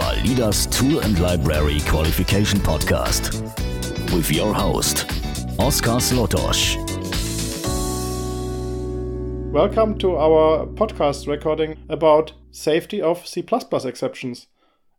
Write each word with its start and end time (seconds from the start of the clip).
Validas 0.00 0.66
Tool 0.70 1.00
and 1.00 1.20
Library 1.20 1.78
Qualification 1.80 2.58
Podcast 2.60 3.34
with 4.14 4.30
your 4.32 4.54
host, 4.54 5.04
Oscar 5.58 6.00
Slotosch. 6.00 6.76
Welcome 9.52 9.98
to 9.98 10.16
our 10.16 10.66
podcast 10.68 11.26
recording 11.28 11.76
about 11.90 12.32
safety 12.50 13.02
of 13.02 13.26
C++ 13.26 13.44
exceptions. 13.84 14.46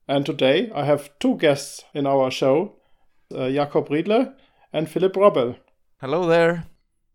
And 0.07 0.23
today 0.23 0.69
I 0.75 0.85
have 0.85 1.09
two 1.17 1.35
guests 1.35 1.83
in 1.95 2.05
our 2.05 2.29
show, 2.29 2.75
uh, 3.35 3.49
Jakob 3.49 3.89
Riedle 3.89 4.35
and 4.71 4.87
Philipp 4.87 5.15
Robbel. 5.15 5.55
Hello 5.99 6.27
there. 6.27 6.65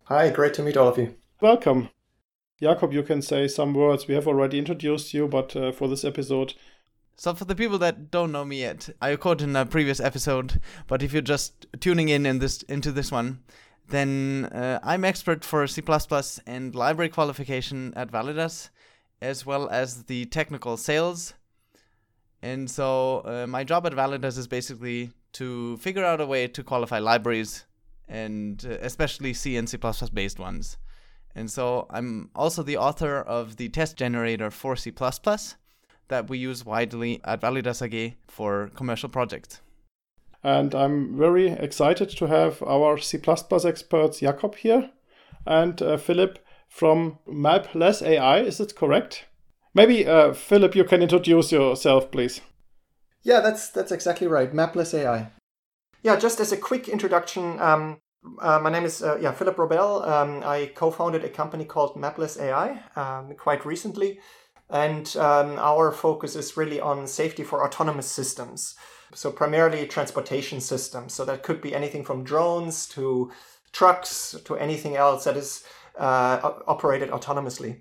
Hi, 0.06 0.30
great 0.30 0.54
to 0.54 0.62
meet 0.64 0.76
all 0.76 0.88
of 0.88 0.98
you. 0.98 1.14
Welcome. 1.40 1.90
Jakob, 2.60 2.92
you 2.92 3.04
can 3.04 3.22
say 3.22 3.46
some 3.46 3.74
words. 3.74 4.08
We 4.08 4.14
have 4.14 4.26
already 4.26 4.58
introduced 4.58 5.14
you, 5.14 5.28
but 5.28 5.54
uh, 5.54 5.70
for 5.70 5.86
this 5.86 6.04
episode, 6.04 6.54
So, 7.18 7.32
for 7.32 7.46
the 7.46 7.54
people 7.54 7.78
that 7.78 8.10
don't 8.10 8.30
know 8.30 8.44
me 8.44 8.60
yet, 8.60 8.90
I 9.00 9.08
recorded 9.08 9.44
in 9.44 9.56
a 9.56 9.64
previous 9.64 10.00
episode, 10.00 10.60
but 10.86 11.02
if 11.02 11.14
you're 11.14 11.22
just 11.22 11.64
tuning 11.80 12.10
in, 12.10 12.26
in 12.26 12.40
this 12.40 12.60
into 12.64 12.92
this 12.92 13.10
one, 13.10 13.42
then 13.88 14.44
uh, 14.52 14.80
I'm 14.82 15.02
expert 15.02 15.42
for 15.42 15.66
C++ 15.66 15.82
and 16.46 16.74
library 16.74 17.08
qualification 17.08 17.94
at 17.96 18.12
Validas, 18.12 18.68
as 19.22 19.46
well 19.46 19.66
as 19.70 20.04
the 20.04 20.26
technical 20.26 20.76
sales. 20.76 21.32
And 22.42 22.70
so, 22.70 23.22
uh, 23.24 23.46
my 23.46 23.64
job 23.64 23.86
at 23.86 23.94
Validas 23.94 24.36
is 24.36 24.46
basically 24.46 25.10
to 25.32 25.78
figure 25.78 26.04
out 26.04 26.20
a 26.20 26.26
way 26.26 26.46
to 26.48 26.62
qualify 26.62 26.98
libraries, 26.98 27.64
and 28.06 28.62
uh, 28.68 28.76
especially 28.82 29.32
C 29.32 29.56
and 29.56 29.66
C++ 29.66 29.78
based 30.12 30.38
ones. 30.38 30.76
And 31.34 31.50
so, 31.50 31.86
I'm 31.88 32.28
also 32.34 32.62
the 32.62 32.76
author 32.76 33.16
of 33.16 33.56
the 33.56 33.70
test 33.70 33.96
generator 33.96 34.50
for 34.50 34.76
C++ 34.76 34.92
that 36.08 36.28
we 36.28 36.38
use 36.38 36.64
widely 36.64 37.20
at 37.24 37.40
Validas 37.40 37.82
AG 37.82 38.16
for 38.28 38.70
commercial 38.74 39.08
projects. 39.08 39.60
and 40.42 40.74
I'm 40.74 41.16
very 41.16 41.48
excited 41.48 42.08
to 42.10 42.26
have 42.26 42.62
our 42.62 42.98
C++ 42.98 43.18
experts 43.64 44.20
Jakob 44.20 44.54
here 44.54 44.90
and 45.44 45.82
uh, 45.82 45.96
Philipp 45.96 46.38
from 46.68 47.18
Mapless 47.26 48.00
AI. 48.02 48.40
Is 48.40 48.60
it 48.60 48.76
correct? 48.76 49.26
Maybe 49.74 50.06
uh, 50.06 50.32
Philip, 50.32 50.74
you 50.74 50.84
can 50.84 51.02
introduce 51.02 51.52
yourself, 51.52 52.10
please. 52.10 52.40
Yeah, 53.22 53.40
that's 53.40 53.70
that's 53.70 53.92
exactly 53.92 54.28
right. 54.28 54.52
Mapless 54.52 54.94
AI. 54.94 55.30
Yeah, 56.02 56.16
just 56.16 56.40
as 56.40 56.52
a 56.52 56.56
quick 56.56 56.88
introduction, 56.88 57.58
um, 57.60 57.98
uh, 58.40 58.60
my 58.60 58.70
name 58.70 58.84
is 58.84 59.02
uh, 59.02 59.18
yeah 59.20 59.32
Philipp 59.32 59.56
Robbel. 59.56 60.06
Um, 60.08 60.42
I 60.44 60.70
co-founded 60.74 61.24
a 61.24 61.28
company 61.28 61.64
called 61.64 61.96
Mapless 61.96 62.40
AI 62.40 62.80
um, 62.94 63.34
quite 63.36 63.66
recently, 63.66 64.20
and 64.70 65.16
um, 65.16 65.58
our 65.58 65.92
focus 65.92 66.36
is 66.36 66.56
really 66.56 66.80
on 66.80 67.06
safety 67.06 67.44
for 67.44 67.64
autonomous 67.64 68.06
systems. 68.06 68.74
So 69.14 69.30
primarily 69.30 69.86
transportation 69.86 70.60
systems. 70.60 71.14
So 71.14 71.24
that 71.24 71.42
could 71.42 71.60
be 71.60 71.74
anything 71.74 72.04
from 72.04 72.24
drones 72.24 72.86
to 72.88 73.30
trucks 73.72 74.34
to 74.44 74.56
anything 74.56 74.96
else 74.96 75.24
that 75.24 75.36
is 75.36 75.64
uh, 75.98 76.38
operated 76.66 77.10
autonomously. 77.10 77.80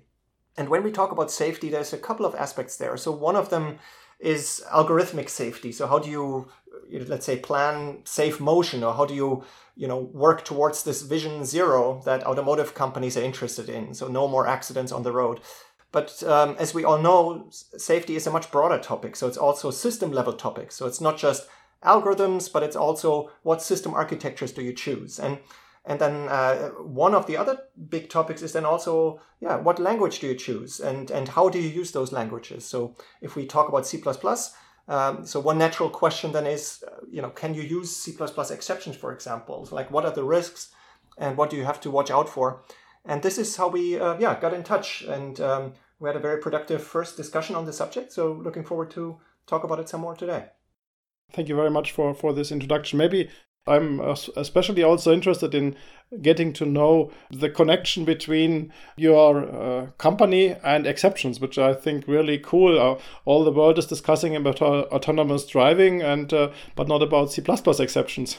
And 0.56 0.68
when 0.68 0.82
we 0.82 0.90
talk 0.90 1.12
about 1.12 1.30
safety, 1.30 1.68
there's 1.68 1.92
a 1.92 1.98
couple 1.98 2.24
of 2.24 2.34
aspects 2.34 2.76
there. 2.76 2.96
So 2.96 3.10
one 3.12 3.36
of 3.36 3.50
them 3.50 3.78
is 4.18 4.64
algorithmic 4.72 5.28
safety. 5.28 5.72
So 5.72 5.86
how 5.86 5.98
do 5.98 6.08
you, 6.08 6.48
let's 6.90 7.26
say, 7.26 7.36
plan 7.36 7.98
safe 8.04 8.40
motion, 8.40 8.82
or 8.82 8.94
how 8.94 9.04
do 9.04 9.14
you, 9.14 9.44
you 9.74 9.86
know, 9.86 9.98
work 9.98 10.44
towards 10.44 10.82
this 10.82 11.02
vision 11.02 11.44
zero 11.44 12.00
that 12.06 12.24
automotive 12.24 12.74
companies 12.74 13.16
are 13.16 13.22
interested 13.22 13.68
in? 13.68 13.92
So 13.92 14.08
no 14.08 14.26
more 14.28 14.46
accidents 14.46 14.92
on 14.92 15.02
the 15.02 15.12
road. 15.12 15.40
But 15.92 16.22
um, 16.24 16.56
as 16.58 16.74
we 16.74 16.84
all 16.84 16.98
know, 16.98 17.48
safety 17.50 18.16
is 18.16 18.26
a 18.26 18.30
much 18.30 18.50
broader 18.50 18.78
topic. 18.78 19.16
So 19.16 19.26
it's 19.26 19.38
also 19.38 19.68
a 19.68 19.72
system 19.72 20.12
level 20.12 20.32
topic. 20.32 20.72
So 20.72 20.86
it's 20.86 21.00
not 21.00 21.16
just 21.16 21.48
algorithms, 21.84 22.52
but 22.52 22.62
it's 22.62 22.76
also 22.76 23.30
what 23.42 23.62
system 23.62 23.94
architectures 23.94 24.52
do 24.52 24.62
you 24.62 24.72
choose? 24.72 25.18
And 25.18 25.38
and 25.86 26.00
then 26.00 26.28
uh, 26.28 26.70
one 26.70 27.14
of 27.14 27.26
the 27.26 27.36
other 27.36 27.60
big 27.88 28.10
topics 28.10 28.42
is 28.42 28.52
then 28.52 28.64
also, 28.64 29.20
yeah, 29.40 29.56
what 29.56 29.78
language 29.78 30.18
do 30.18 30.26
you 30.26 30.34
choose 30.34 30.80
and, 30.80 31.12
and 31.12 31.28
how 31.28 31.48
do 31.48 31.60
you 31.60 31.68
use 31.68 31.92
those 31.92 32.10
languages? 32.10 32.64
So 32.64 32.96
if 33.20 33.36
we 33.36 33.46
talk 33.46 33.68
about 33.68 33.86
C++, 33.86 34.02
um, 34.88 35.24
so 35.24 35.38
one 35.38 35.58
natural 35.58 35.88
question 35.88 36.32
then 36.32 36.44
is, 36.44 36.82
uh, 36.86 36.96
you 37.08 37.22
know, 37.22 37.30
can 37.30 37.54
you 37.54 37.62
use 37.62 37.94
C++ 37.94 38.16
exceptions, 38.50 38.96
for 38.96 39.12
example? 39.12 39.68
Like 39.70 39.92
what 39.92 40.04
are 40.04 40.10
the 40.10 40.24
risks 40.24 40.70
and 41.18 41.36
what 41.36 41.50
do 41.50 41.56
you 41.56 41.64
have 41.64 41.80
to 41.82 41.90
watch 41.92 42.10
out 42.10 42.28
for? 42.28 42.62
And 43.06 43.22
this 43.22 43.38
is 43.38 43.56
how 43.56 43.68
we, 43.68 43.98
uh, 43.98 44.18
yeah, 44.18 44.38
got 44.38 44.52
in 44.52 44.62
touch 44.62 45.02
and 45.02 45.40
um, 45.40 45.72
we 45.98 46.08
had 46.08 46.16
a 46.16 46.20
very 46.20 46.40
productive 46.40 46.82
first 46.82 47.16
discussion 47.16 47.54
on 47.54 47.64
the 47.64 47.72
subject. 47.72 48.12
So 48.12 48.32
looking 48.32 48.64
forward 48.64 48.90
to 48.92 49.18
talk 49.46 49.64
about 49.64 49.78
it 49.78 49.88
some 49.88 50.00
more 50.00 50.14
today. 50.14 50.46
Thank 51.32 51.48
you 51.48 51.56
very 51.56 51.70
much 51.70 51.92
for, 51.92 52.14
for 52.14 52.32
this 52.32 52.52
introduction. 52.52 52.98
Maybe 52.98 53.28
I'm 53.66 54.00
especially 54.00 54.84
also 54.84 55.12
interested 55.12 55.54
in 55.54 55.74
getting 56.22 56.52
to 56.52 56.64
know 56.64 57.10
the 57.30 57.50
connection 57.50 58.04
between 58.04 58.72
your 58.96 59.44
uh, 59.44 59.86
company 59.98 60.54
and 60.62 60.86
exceptions, 60.86 61.40
which 61.40 61.58
I 61.58 61.74
think 61.74 62.06
really 62.06 62.38
cool. 62.38 62.78
Uh, 62.78 63.00
all 63.24 63.42
the 63.42 63.50
world 63.50 63.78
is 63.78 63.86
discussing 63.86 64.36
about 64.36 64.62
au- 64.62 64.84
autonomous 64.92 65.44
driving, 65.46 66.00
and 66.00 66.32
uh, 66.32 66.50
but 66.76 66.86
not 66.86 67.02
about 67.02 67.32
C++ 67.32 67.42
exceptions. 67.42 68.36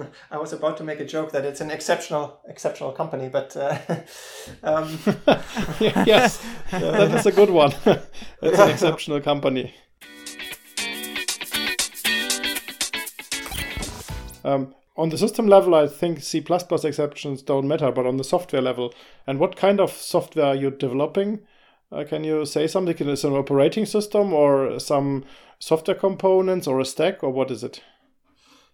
I 0.30 0.38
was 0.38 0.52
about 0.52 0.76
to 0.78 0.84
make 0.84 1.00
a 1.00 1.04
joke 1.04 1.32
that 1.32 1.44
it's 1.44 1.60
an 1.60 1.70
exceptional, 1.70 2.40
exceptional 2.48 2.92
company, 2.92 3.28
but 3.28 3.56
uh, 3.56 3.78
um, 4.62 4.98
yes, 5.80 6.42
that 6.70 7.14
is 7.14 7.26
a 7.26 7.32
good 7.32 7.50
one. 7.50 7.72
it's 8.42 8.58
an 8.58 8.70
exceptional 8.70 9.20
company. 9.20 9.74
Um, 14.42 14.74
on 14.96 15.10
the 15.10 15.18
system 15.18 15.46
level, 15.46 15.74
I 15.74 15.86
think 15.86 16.22
C++ 16.22 16.38
exceptions 16.38 17.42
don't 17.42 17.68
matter, 17.68 17.92
but 17.92 18.06
on 18.06 18.16
the 18.16 18.24
software 18.24 18.62
level, 18.62 18.92
and 19.26 19.38
what 19.38 19.56
kind 19.56 19.80
of 19.80 19.92
software 19.92 20.46
are 20.46 20.54
you 20.54 20.70
developing? 20.70 21.40
Uh, 21.92 22.04
can 22.04 22.22
you 22.24 22.44
say 22.44 22.66
something? 22.66 23.08
Is 23.08 23.24
it 23.24 23.28
an 23.28 23.36
operating 23.36 23.84
system 23.84 24.32
or 24.32 24.78
some 24.78 25.24
software 25.58 25.96
components 25.96 26.66
or 26.66 26.80
a 26.80 26.84
stack, 26.84 27.22
or 27.22 27.30
what 27.30 27.50
is 27.50 27.64
it? 27.64 27.82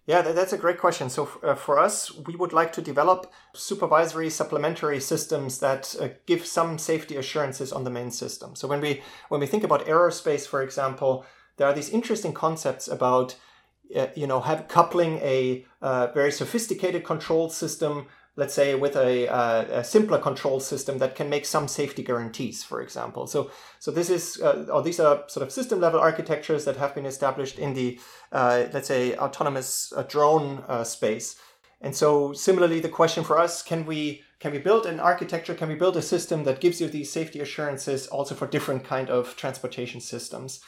Yeah, 0.07 0.21
that's 0.21 0.53
a 0.53 0.57
great 0.57 0.79
question. 0.79 1.09
So, 1.09 1.29
uh, 1.43 1.53
for 1.53 1.77
us, 1.77 2.15
we 2.15 2.37
would 2.37 2.53
like 2.53 2.71
to 2.73 2.81
develop 2.81 3.29
supervisory 3.53 4.29
supplementary 4.29 5.01
systems 5.01 5.59
that 5.59 5.93
uh, 5.99 6.07
give 6.25 6.45
some 6.45 6.79
safety 6.79 7.17
assurances 7.17 7.73
on 7.73 7.83
the 7.83 7.89
main 7.89 8.11
system. 8.11 8.55
So, 8.55 8.69
when 8.69 8.79
we 8.79 9.03
when 9.27 9.41
we 9.41 9.47
think 9.47 9.65
about 9.65 9.85
aerospace, 9.85 10.47
for 10.47 10.63
example, 10.63 11.25
there 11.57 11.67
are 11.67 11.73
these 11.73 11.89
interesting 11.89 12.31
concepts 12.31 12.87
about 12.87 13.35
uh, 13.93 14.07
you 14.15 14.27
know 14.27 14.39
have 14.39 14.69
coupling 14.69 15.17
a 15.17 15.65
uh, 15.81 16.07
very 16.13 16.31
sophisticated 16.31 17.03
control 17.03 17.49
system 17.49 18.07
let's 18.37 18.53
say 18.53 18.75
with 18.75 18.95
a, 18.95 19.27
uh, 19.27 19.79
a 19.79 19.83
simpler 19.83 20.19
control 20.19 20.59
system 20.59 20.99
that 20.99 21.15
can 21.15 21.27
make 21.27 21.45
some 21.45 21.67
safety 21.67 22.03
guarantees 22.03 22.63
for 22.63 22.81
example. 22.81 23.27
So 23.27 23.51
so 23.79 23.91
this 23.91 24.09
is 24.09 24.39
uh, 24.41 24.67
or 24.71 24.81
these 24.83 24.99
are 24.99 25.23
sort 25.27 25.45
of 25.45 25.51
system 25.51 25.81
level 25.81 25.99
architectures 25.99 26.63
that 26.65 26.77
have 26.77 26.95
been 26.95 27.05
established 27.05 27.59
in 27.59 27.73
the 27.73 27.99
uh, 28.31 28.65
let's 28.71 28.87
say 28.87 29.17
autonomous 29.17 29.91
uh, 29.97 30.03
drone 30.03 30.63
uh, 30.67 30.83
space. 30.83 31.35
And 31.81 31.95
so 31.95 32.33
similarly 32.33 32.79
the 32.79 32.89
question 32.89 33.23
for 33.23 33.37
us 33.37 33.63
can 33.63 33.85
we 33.85 34.21
can 34.39 34.51
we 34.51 34.59
build 34.59 34.85
an 34.85 34.99
architecture 34.99 35.55
can 35.55 35.69
we 35.69 35.75
build 35.75 35.97
a 35.97 36.01
system 36.01 36.43
that 36.43 36.61
gives 36.61 36.79
you 36.79 36.87
these 36.87 37.11
safety 37.11 37.39
assurances 37.39 38.07
also 38.07 38.35
for 38.35 38.47
different 38.47 38.83
kind 38.83 39.09
of 39.09 39.35
transportation 39.35 39.99
systems? 39.99 40.61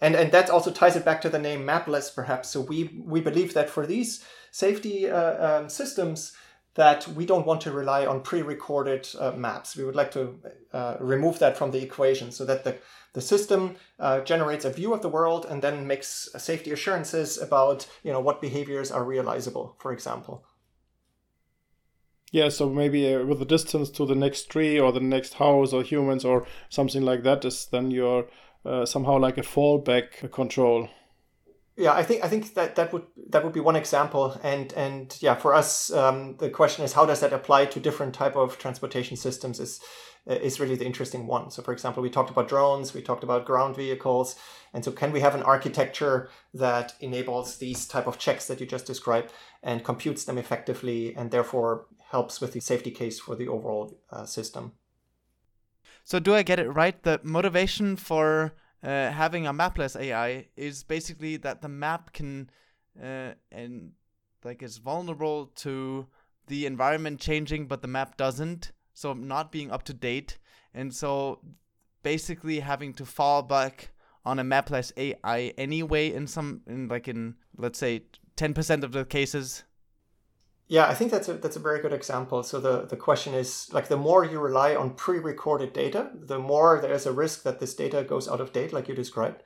And 0.00 0.14
and 0.14 0.30
that 0.30 0.48
also 0.48 0.70
ties 0.70 0.94
it 0.94 1.04
back 1.04 1.20
to 1.22 1.28
the 1.28 1.40
name 1.40 1.66
mapless 1.66 2.14
perhaps. 2.14 2.50
So 2.50 2.60
we 2.60 3.02
we 3.04 3.20
believe 3.20 3.52
that 3.54 3.68
for 3.68 3.84
these 3.84 4.24
safety 4.52 5.10
uh, 5.10 5.58
um, 5.60 5.68
systems 5.68 6.32
that 6.74 7.06
we 7.08 7.26
don't 7.26 7.46
want 7.46 7.60
to 7.60 7.72
rely 7.72 8.06
on 8.06 8.20
pre-recorded 8.22 9.08
uh, 9.18 9.32
maps 9.32 9.76
we 9.76 9.84
would 9.84 9.96
like 9.96 10.10
to 10.10 10.38
uh, 10.72 10.96
remove 11.00 11.38
that 11.38 11.56
from 11.56 11.70
the 11.70 11.82
equation 11.82 12.30
so 12.30 12.44
that 12.44 12.64
the 12.64 12.76
the 13.12 13.20
system 13.20 13.74
uh, 13.98 14.20
generates 14.20 14.64
a 14.64 14.70
view 14.70 14.94
of 14.94 15.02
the 15.02 15.08
world 15.08 15.44
and 15.48 15.62
then 15.62 15.86
makes 15.86 16.28
safety 16.38 16.70
assurances 16.70 17.38
about 17.38 17.88
you 18.02 18.12
know 18.12 18.20
what 18.20 18.40
behaviors 18.40 18.90
are 18.90 19.04
realizable 19.04 19.76
for 19.78 19.92
example 19.92 20.44
Yeah, 22.32 22.48
so 22.48 22.70
maybe 22.70 23.12
uh, 23.12 23.24
with 23.24 23.40
the 23.40 23.44
distance 23.44 23.90
to 23.90 24.06
the 24.06 24.14
next 24.14 24.44
tree 24.50 24.78
or 24.78 24.92
the 24.92 25.00
next 25.00 25.34
house 25.34 25.72
or 25.72 25.82
humans 25.82 26.24
or 26.24 26.46
something 26.68 27.02
like 27.02 27.24
that 27.24 27.44
is 27.44 27.66
then 27.66 27.90
you're 27.90 28.26
uh, 28.64 28.86
somehow 28.86 29.18
like 29.18 29.38
a 29.38 29.42
fallback 29.42 30.30
control. 30.30 30.88
Yeah, 31.76 31.92
I 31.92 32.02
think 32.02 32.24
I 32.24 32.28
think 32.28 32.54
that 32.54 32.76
that 32.76 32.92
would 32.92 33.06
that 33.30 33.42
would 33.42 33.52
be 33.52 33.60
one 33.60 33.76
example, 33.76 34.38
and 34.42 34.72
and 34.74 35.16
yeah, 35.20 35.34
for 35.34 35.54
us, 35.54 35.90
um, 35.92 36.36
the 36.36 36.50
question 36.50 36.84
is 36.84 36.92
how 36.92 37.06
does 37.06 37.20
that 37.20 37.32
apply 37.32 37.66
to 37.66 37.80
different 37.80 38.14
type 38.14 38.36
of 38.36 38.58
transportation 38.58 39.16
systems? 39.16 39.60
Is 39.60 39.80
is 40.26 40.60
really 40.60 40.76
the 40.76 40.84
interesting 40.84 41.26
one. 41.26 41.50
So, 41.50 41.62
for 41.62 41.72
example, 41.72 42.02
we 42.02 42.10
talked 42.10 42.30
about 42.30 42.48
drones, 42.48 42.92
we 42.92 43.02
talked 43.02 43.24
about 43.24 43.46
ground 43.46 43.76
vehicles, 43.76 44.36
and 44.74 44.84
so 44.84 44.92
can 44.92 45.12
we 45.12 45.20
have 45.20 45.34
an 45.34 45.42
architecture 45.42 46.28
that 46.52 46.94
enables 47.00 47.56
these 47.56 47.86
type 47.86 48.06
of 48.06 48.18
checks 48.18 48.46
that 48.46 48.60
you 48.60 48.66
just 48.66 48.86
described 48.86 49.32
and 49.62 49.84
computes 49.84 50.24
them 50.24 50.38
effectively, 50.38 51.14
and 51.16 51.30
therefore 51.30 51.86
helps 52.10 52.40
with 52.40 52.52
the 52.52 52.60
safety 52.60 52.90
case 52.90 53.18
for 53.18 53.34
the 53.34 53.48
overall 53.48 53.98
uh, 54.10 54.26
system? 54.26 54.72
So 56.04 56.18
do 56.18 56.34
I 56.34 56.42
get 56.42 56.58
it 56.58 56.68
right? 56.68 57.02
The 57.02 57.20
motivation 57.22 57.96
for 57.96 58.52
uh, 58.82 59.10
having 59.10 59.46
a 59.46 59.52
mapless 59.52 59.98
AI 59.98 60.46
is 60.56 60.82
basically 60.82 61.36
that 61.38 61.62
the 61.62 61.68
map 61.68 62.12
can 62.12 62.50
uh, 63.00 63.32
and 63.52 63.92
like 64.44 64.62
is 64.62 64.78
vulnerable 64.78 65.46
to 65.46 66.06
the 66.46 66.66
environment 66.66 67.20
changing, 67.20 67.66
but 67.66 67.82
the 67.82 67.88
map 67.88 68.16
doesn't. 68.16 68.72
So 68.94 69.12
not 69.12 69.52
being 69.52 69.70
up 69.70 69.84
to 69.84 69.94
date, 69.94 70.38
and 70.74 70.94
so 70.94 71.40
basically 72.02 72.60
having 72.60 72.92
to 72.94 73.06
fall 73.06 73.42
back 73.42 73.92
on 74.24 74.38
a 74.38 74.44
mapless 74.44 74.92
AI 74.96 75.54
anyway 75.56 76.12
in 76.12 76.26
some 76.26 76.60
in 76.66 76.88
like 76.88 77.08
in 77.08 77.34
let's 77.56 77.78
say 77.78 78.02
10% 78.36 78.82
of 78.82 78.92
the 78.92 79.04
cases 79.04 79.64
yeah, 80.70 80.86
I 80.86 80.94
think 80.94 81.10
that's 81.10 81.28
a 81.28 81.32
that's 81.32 81.56
a 81.56 81.66
very 81.68 81.80
good 81.82 81.92
example. 81.92 82.44
So 82.44 82.60
the, 82.60 82.86
the 82.86 82.96
question 82.96 83.34
is 83.34 83.68
like 83.72 83.88
the 83.88 83.96
more 83.96 84.24
you 84.24 84.38
rely 84.38 84.76
on 84.76 84.94
pre-recorded 84.94 85.72
data, 85.72 86.12
the 86.14 86.38
more 86.38 86.78
there 86.80 86.92
is 86.92 87.06
a 87.06 87.12
risk 87.12 87.42
that 87.42 87.58
this 87.58 87.74
data 87.74 88.04
goes 88.04 88.28
out 88.28 88.40
of 88.40 88.52
date, 88.52 88.72
like 88.72 88.86
you 88.86 88.94
described. 88.94 89.42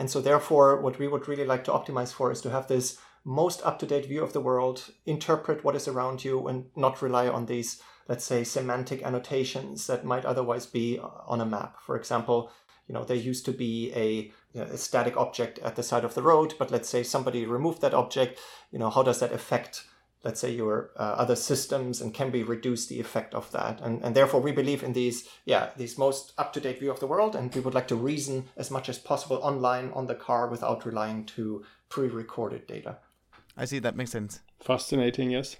And 0.00 0.10
so 0.10 0.20
therefore, 0.20 0.80
what 0.80 0.98
we 0.98 1.06
would 1.06 1.28
really 1.28 1.44
like 1.44 1.62
to 1.64 1.70
optimize 1.70 2.12
for 2.12 2.32
is 2.32 2.40
to 2.40 2.50
have 2.50 2.66
this 2.66 2.98
most 3.24 3.64
up-to-date 3.64 4.06
view 4.06 4.24
of 4.24 4.32
the 4.32 4.40
world, 4.40 4.90
interpret 5.06 5.62
what 5.62 5.76
is 5.76 5.86
around 5.86 6.24
you, 6.24 6.48
and 6.48 6.64
not 6.74 7.00
rely 7.00 7.28
on 7.28 7.46
these, 7.46 7.80
let's 8.08 8.24
say, 8.24 8.42
semantic 8.42 9.00
annotations 9.04 9.86
that 9.86 10.04
might 10.04 10.24
otherwise 10.24 10.66
be 10.66 10.98
on 10.98 11.40
a 11.40 11.46
map. 11.46 11.76
For 11.86 11.96
example, 11.96 12.50
you 12.88 12.94
know, 12.94 13.04
there 13.04 13.16
used 13.16 13.44
to 13.44 13.52
be 13.52 13.92
a, 13.94 14.32
a 14.58 14.76
static 14.76 15.16
object 15.16 15.60
at 15.60 15.76
the 15.76 15.84
side 15.84 16.04
of 16.04 16.14
the 16.14 16.22
road, 16.22 16.54
but 16.58 16.72
let's 16.72 16.88
say 16.88 17.04
somebody 17.04 17.46
removed 17.46 17.80
that 17.82 17.94
object. 17.94 18.40
You 18.72 18.80
know, 18.80 18.90
how 18.90 19.04
does 19.04 19.20
that 19.20 19.32
affect 19.32 19.84
let's 20.24 20.40
say 20.40 20.50
your 20.50 20.90
uh, 20.96 21.14
other 21.18 21.36
systems 21.36 22.00
and 22.00 22.14
can 22.14 22.32
we 22.32 22.42
reduce 22.42 22.86
the 22.86 22.98
effect 22.98 23.34
of 23.34 23.50
that. 23.52 23.80
And, 23.80 24.02
and 24.02 24.14
therefore 24.16 24.40
we 24.40 24.52
believe 24.52 24.82
in 24.82 24.94
these 24.94 25.28
yeah 25.44 25.70
these 25.76 25.98
most 25.98 26.32
up-to-date 26.38 26.80
view 26.80 26.90
of 26.90 27.00
the 27.00 27.06
world 27.06 27.36
and 27.36 27.54
we 27.54 27.60
would 27.60 27.74
like 27.74 27.88
to 27.88 27.96
reason 27.96 28.46
as 28.56 28.70
much 28.70 28.88
as 28.88 28.98
possible 28.98 29.38
online 29.42 29.92
on 29.94 30.06
the 30.06 30.14
car 30.14 30.48
without 30.48 30.86
relying 30.86 31.24
to 31.26 31.64
pre-recorded 31.90 32.66
data. 32.66 32.98
I 33.56 33.66
see. 33.66 33.78
That 33.78 33.96
makes 33.96 34.10
sense. 34.10 34.40
Fascinating 34.60 35.30
yes. 35.30 35.56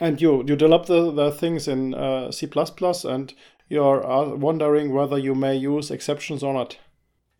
And 0.00 0.22
you 0.22 0.44
you 0.46 0.56
develop 0.56 0.86
the, 0.86 1.10
the 1.10 1.32
things 1.32 1.68
in 1.68 1.94
uh, 1.94 2.30
c++ 2.30 2.48
and 3.04 3.34
you're 3.68 4.06
uh, 4.06 4.34
wondering 4.34 4.94
whether 4.94 5.18
you 5.18 5.34
may 5.34 5.54
use 5.56 5.90
exceptions 5.90 6.42
or 6.42 6.54
not. 6.54 6.78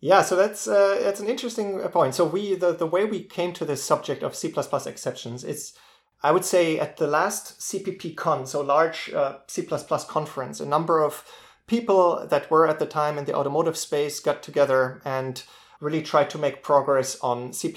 Yeah, 0.01 0.21
so 0.21 0.35
that's 0.35 0.67
uh, 0.67 0.99
that's 1.01 1.19
an 1.19 1.27
interesting 1.27 1.79
point. 1.89 2.15
So 2.15 2.25
we 2.25 2.55
the, 2.55 2.73
the 2.73 2.85
way 2.85 3.05
we 3.05 3.23
came 3.23 3.53
to 3.53 3.65
this 3.65 3.83
subject 3.83 4.23
of 4.23 4.35
C++ 4.35 4.53
exceptions 4.85 5.43
is 5.43 5.73
I 6.21 6.31
would 6.31 6.45
say 6.45 6.79
at 6.79 6.97
the 6.97 7.07
last 7.07 7.59
CPPCon, 7.59 8.47
so 8.47 8.61
large 8.61 9.11
uh, 9.13 9.37
C++ 9.47 9.63
conference, 9.63 10.59
a 10.59 10.65
number 10.65 11.01
of 11.01 11.23
people 11.67 12.27
that 12.29 12.51
were 12.51 12.67
at 12.67 12.79
the 12.79 12.85
time 12.85 13.17
in 13.17 13.25
the 13.25 13.35
automotive 13.35 13.77
space 13.77 14.19
got 14.19 14.43
together 14.43 15.01
and 15.05 15.43
really 15.79 16.01
tried 16.01 16.29
to 16.31 16.37
make 16.37 16.61
progress 16.61 17.17
on 17.21 17.53
C++ 17.53 17.73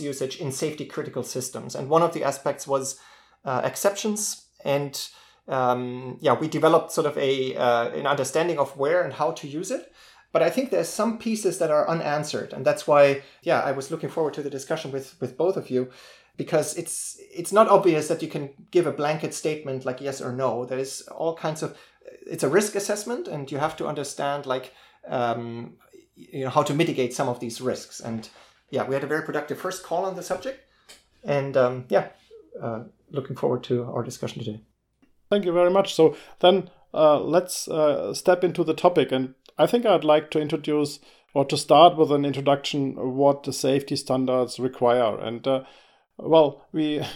usage 0.00 0.36
in 0.40 0.50
safety 0.50 0.86
critical 0.86 1.22
systems. 1.22 1.74
And 1.76 1.88
one 1.88 2.02
of 2.02 2.12
the 2.12 2.24
aspects 2.24 2.66
was 2.66 2.98
uh, 3.44 3.60
exceptions. 3.62 4.46
And 4.64 5.00
um, 5.46 6.18
yeah, 6.20 6.34
we 6.34 6.48
developed 6.48 6.90
sort 6.90 7.06
of 7.06 7.16
a 7.18 7.54
uh, 7.54 7.90
an 7.90 8.06
understanding 8.06 8.58
of 8.58 8.76
where 8.76 9.02
and 9.02 9.12
how 9.12 9.32
to 9.32 9.46
use 9.46 9.70
it. 9.70 9.92
But 10.32 10.42
I 10.42 10.50
think 10.50 10.70
there's 10.70 10.88
some 10.88 11.18
pieces 11.18 11.58
that 11.58 11.70
are 11.70 11.88
unanswered, 11.88 12.52
and 12.52 12.64
that's 12.64 12.88
why, 12.88 13.22
yeah, 13.42 13.60
I 13.60 13.70
was 13.70 13.92
looking 13.92 14.08
forward 14.08 14.34
to 14.34 14.42
the 14.42 14.50
discussion 14.50 14.90
with 14.90 15.14
with 15.20 15.36
both 15.36 15.56
of 15.56 15.70
you 15.70 15.90
because 16.36 16.76
it's 16.76 17.18
it's 17.32 17.52
not 17.52 17.68
obvious 17.68 18.08
that 18.08 18.22
you 18.22 18.28
can 18.28 18.50
give 18.70 18.86
a 18.86 18.92
blanket 18.92 19.34
statement 19.34 19.84
like 19.84 20.00
yes 20.00 20.20
or 20.20 20.32
no. 20.32 20.64
There's 20.64 21.02
all 21.02 21.36
kinds 21.36 21.62
of 21.62 21.76
it's 22.26 22.42
a 22.42 22.48
risk 22.48 22.74
assessment, 22.74 23.28
and 23.28 23.50
you 23.50 23.58
have 23.58 23.76
to 23.76 23.86
understand 23.86 24.46
like 24.46 24.72
um, 25.08 25.74
you 26.16 26.44
know 26.44 26.50
how 26.50 26.62
to 26.62 26.74
mitigate 26.74 27.14
some 27.14 27.28
of 27.28 27.40
these 27.40 27.60
risks. 27.60 28.00
And 28.00 28.28
yeah, 28.70 28.86
we 28.86 28.94
had 28.94 29.04
a 29.04 29.08
very 29.08 29.22
productive 29.22 29.58
first 29.58 29.84
call 29.84 30.04
on 30.04 30.16
the 30.16 30.22
subject, 30.22 30.60
and 31.22 31.56
um, 31.56 31.84
yeah, 31.88 32.08
uh, 32.60 32.84
looking 33.10 33.36
forward 33.36 33.62
to 33.64 33.84
our 33.84 34.02
discussion 34.02 34.42
today. 34.42 34.60
Thank 35.30 35.44
you 35.44 35.52
very 35.52 35.70
much. 35.70 35.94
So 35.94 36.16
then 36.40 36.70
uh, 36.92 37.20
let's 37.20 37.68
uh, 37.68 38.12
step 38.14 38.44
into 38.44 38.64
the 38.64 38.74
topic, 38.74 39.12
and 39.12 39.34
I 39.58 39.66
think 39.66 39.86
I'd 39.86 40.04
like 40.04 40.30
to 40.32 40.40
introduce 40.40 40.98
or 41.32 41.44
to 41.44 41.56
start 41.56 41.96
with 41.96 42.12
an 42.12 42.24
introduction 42.24 42.96
of 42.96 43.12
what 43.12 43.42
the 43.42 43.52
safety 43.52 43.96
standards 43.96 44.60
require 44.60 45.18
and 45.18 45.46
uh, 45.46 45.64
well, 46.18 46.66
we 46.72 47.02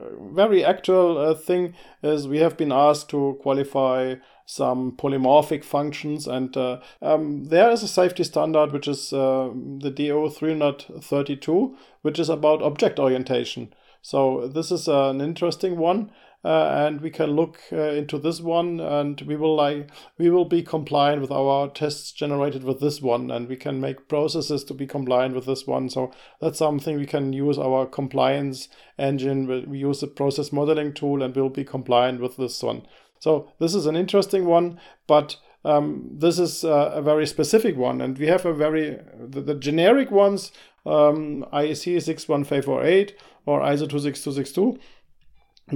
very 0.00 0.64
actual 0.64 1.18
uh, 1.18 1.34
thing 1.34 1.74
is 2.02 2.28
we 2.28 2.38
have 2.38 2.56
been 2.56 2.72
asked 2.72 3.08
to 3.10 3.38
qualify 3.40 4.14
some 4.44 4.92
polymorphic 4.92 5.64
functions 5.64 6.26
and 6.26 6.56
uh, 6.56 6.80
um, 7.00 7.44
there 7.44 7.70
is 7.70 7.82
a 7.82 7.88
safety 7.88 8.24
standard 8.24 8.72
which 8.72 8.88
is 8.88 9.12
uh, 9.12 9.50
the 9.78 9.90
DO 9.90 10.30
332 10.30 11.76
which 12.02 12.18
is 12.18 12.28
about 12.28 12.62
object 12.62 12.98
orientation. 12.98 13.72
So 14.02 14.48
this 14.48 14.72
is 14.72 14.88
an 14.88 15.20
interesting 15.20 15.78
one 15.78 16.10
and 16.44 17.00
we 17.00 17.10
can 17.10 17.30
look 17.30 17.60
uh, 17.72 17.90
into 17.90 18.18
this 18.18 18.40
one 18.40 18.80
and 18.80 19.20
we 19.22 19.36
will 19.36 19.54
like 19.54 19.90
we 20.18 20.28
will 20.28 20.44
be 20.44 20.62
compliant 20.62 21.20
with 21.20 21.30
our 21.30 21.68
tests 21.68 22.10
generated 22.10 22.64
with 22.64 22.80
this 22.80 23.00
one 23.00 23.30
and 23.30 23.48
we 23.48 23.56
can 23.56 23.80
make 23.80 24.08
processes 24.08 24.64
to 24.64 24.74
be 24.74 24.86
compliant 24.86 25.34
with 25.34 25.46
this 25.46 25.66
one. 25.66 25.88
So 25.88 26.12
that's 26.40 26.58
something 26.58 26.96
we 26.96 27.06
can 27.06 27.32
use 27.32 27.58
our 27.58 27.86
compliance 27.86 28.68
engine. 28.98 29.46
We 29.68 29.78
use 29.78 30.00
the 30.00 30.08
process 30.08 30.52
modeling 30.52 30.94
tool 30.94 31.22
and 31.22 31.34
we'll 31.34 31.48
be 31.48 31.64
compliant 31.64 32.20
with 32.20 32.36
this 32.36 32.62
one. 32.62 32.86
So 33.20 33.52
this 33.60 33.74
is 33.74 33.86
an 33.86 33.94
interesting 33.94 34.46
one 34.46 34.80
but 35.06 35.36
um, 35.64 36.08
this 36.12 36.40
is 36.40 36.64
uh, 36.64 36.90
a 36.94 37.02
very 37.02 37.24
specific 37.24 37.76
one. 37.76 38.00
And 38.00 38.18
we 38.18 38.26
have 38.26 38.44
a 38.44 38.52
very 38.52 38.98
the, 39.16 39.40
the 39.40 39.54
generic 39.54 40.10
ones 40.10 40.50
um, 40.84 41.46
IEC 41.52 42.02
61548 42.02 43.16
or 43.46 43.60
ISO 43.60 43.88
26262 43.88 44.78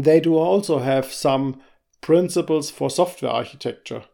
they 0.04 0.20
do 0.20 0.36
also 0.36 0.78
have 0.78 1.12
some 1.12 1.60
principles 2.00 2.70
for 2.70 2.90
software 2.90 3.32
architecture. 3.32 4.04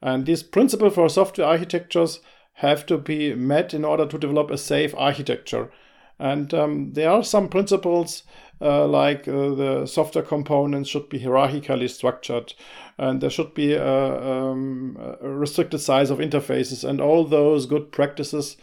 And 0.00 0.26
these 0.26 0.42
principles 0.42 0.94
for 0.94 1.08
software 1.08 1.46
architectures 1.46 2.20
have 2.54 2.84
to 2.86 2.98
be 2.98 3.34
met 3.34 3.72
in 3.72 3.84
order 3.84 4.06
to 4.06 4.18
develop 4.18 4.50
a 4.50 4.58
safe 4.58 4.94
architecture. 4.96 5.70
And 6.18 6.52
um, 6.54 6.92
there 6.92 7.10
are 7.10 7.24
some 7.24 7.48
principles 7.48 8.22
uh, 8.60 8.86
like 8.86 9.26
uh, 9.26 9.54
the 9.54 9.86
software 9.86 10.24
components 10.24 10.88
should 10.88 11.08
be 11.08 11.18
hierarchically 11.18 11.90
structured, 11.90 12.54
and 12.96 13.20
there 13.20 13.30
should 13.30 13.54
be 13.54 13.74
a, 13.74 14.22
um, 14.22 14.96
a 15.20 15.28
restricted 15.28 15.80
size 15.80 16.10
of 16.10 16.18
interfaces, 16.18 16.88
and 16.88 17.00
all 17.00 17.24
those 17.24 17.66
good 17.66 17.90
practices, 17.90 18.56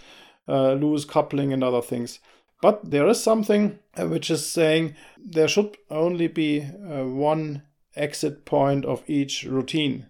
uh, 0.48 0.74
loose 0.74 1.04
coupling, 1.04 1.52
and 1.52 1.64
other 1.64 1.82
things. 1.82 2.20
But 2.62 2.92
there 2.92 3.08
is 3.08 3.22
something 3.24 3.80
uh, 3.98 4.08
which 4.08 4.30
is 4.30 4.46
saying 4.46 4.96
there 5.18 5.48
should 5.48 5.78
only 5.89 6.28
be 6.28 6.62
uh, 6.62 7.06
one 7.06 7.63
exit 7.96 8.46
point 8.46 8.86
of 8.86 9.04
each 9.08 9.44
routine. 9.44 10.08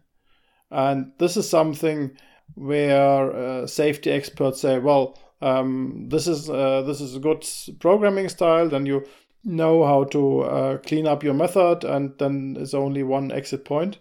And 0.72 1.12
this 1.18 1.38
is 1.38 1.50
something 1.50 2.18
where 2.56 3.32
uh, 3.32 3.68
safety 3.68 4.12
experts 4.12 4.62
say, 4.62 4.80
well, 4.80 5.18
um, 5.42 6.08
this 6.10 6.28
is 6.28 6.50
uh, 6.50 6.82
this 6.82 7.00
is 7.00 7.16
a 7.16 7.20
good 7.20 7.48
programming 7.80 8.30
style. 8.30 8.68
Then 8.68 8.86
you 8.86 9.06
know 9.44 9.86
how 9.86 10.04
to 10.06 10.42
uh, 10.42 10.78
clean 10.80 11.08
up 11.08 11.24
your 11.24 11.34
method, 11.34 11.84
and 11.84 12.14
then 12.18 12.54
there's 12.56 12.74
only 12.74 13.04
one 13.04 13.32
exit 13.32 13.64
point. 13.64 14.00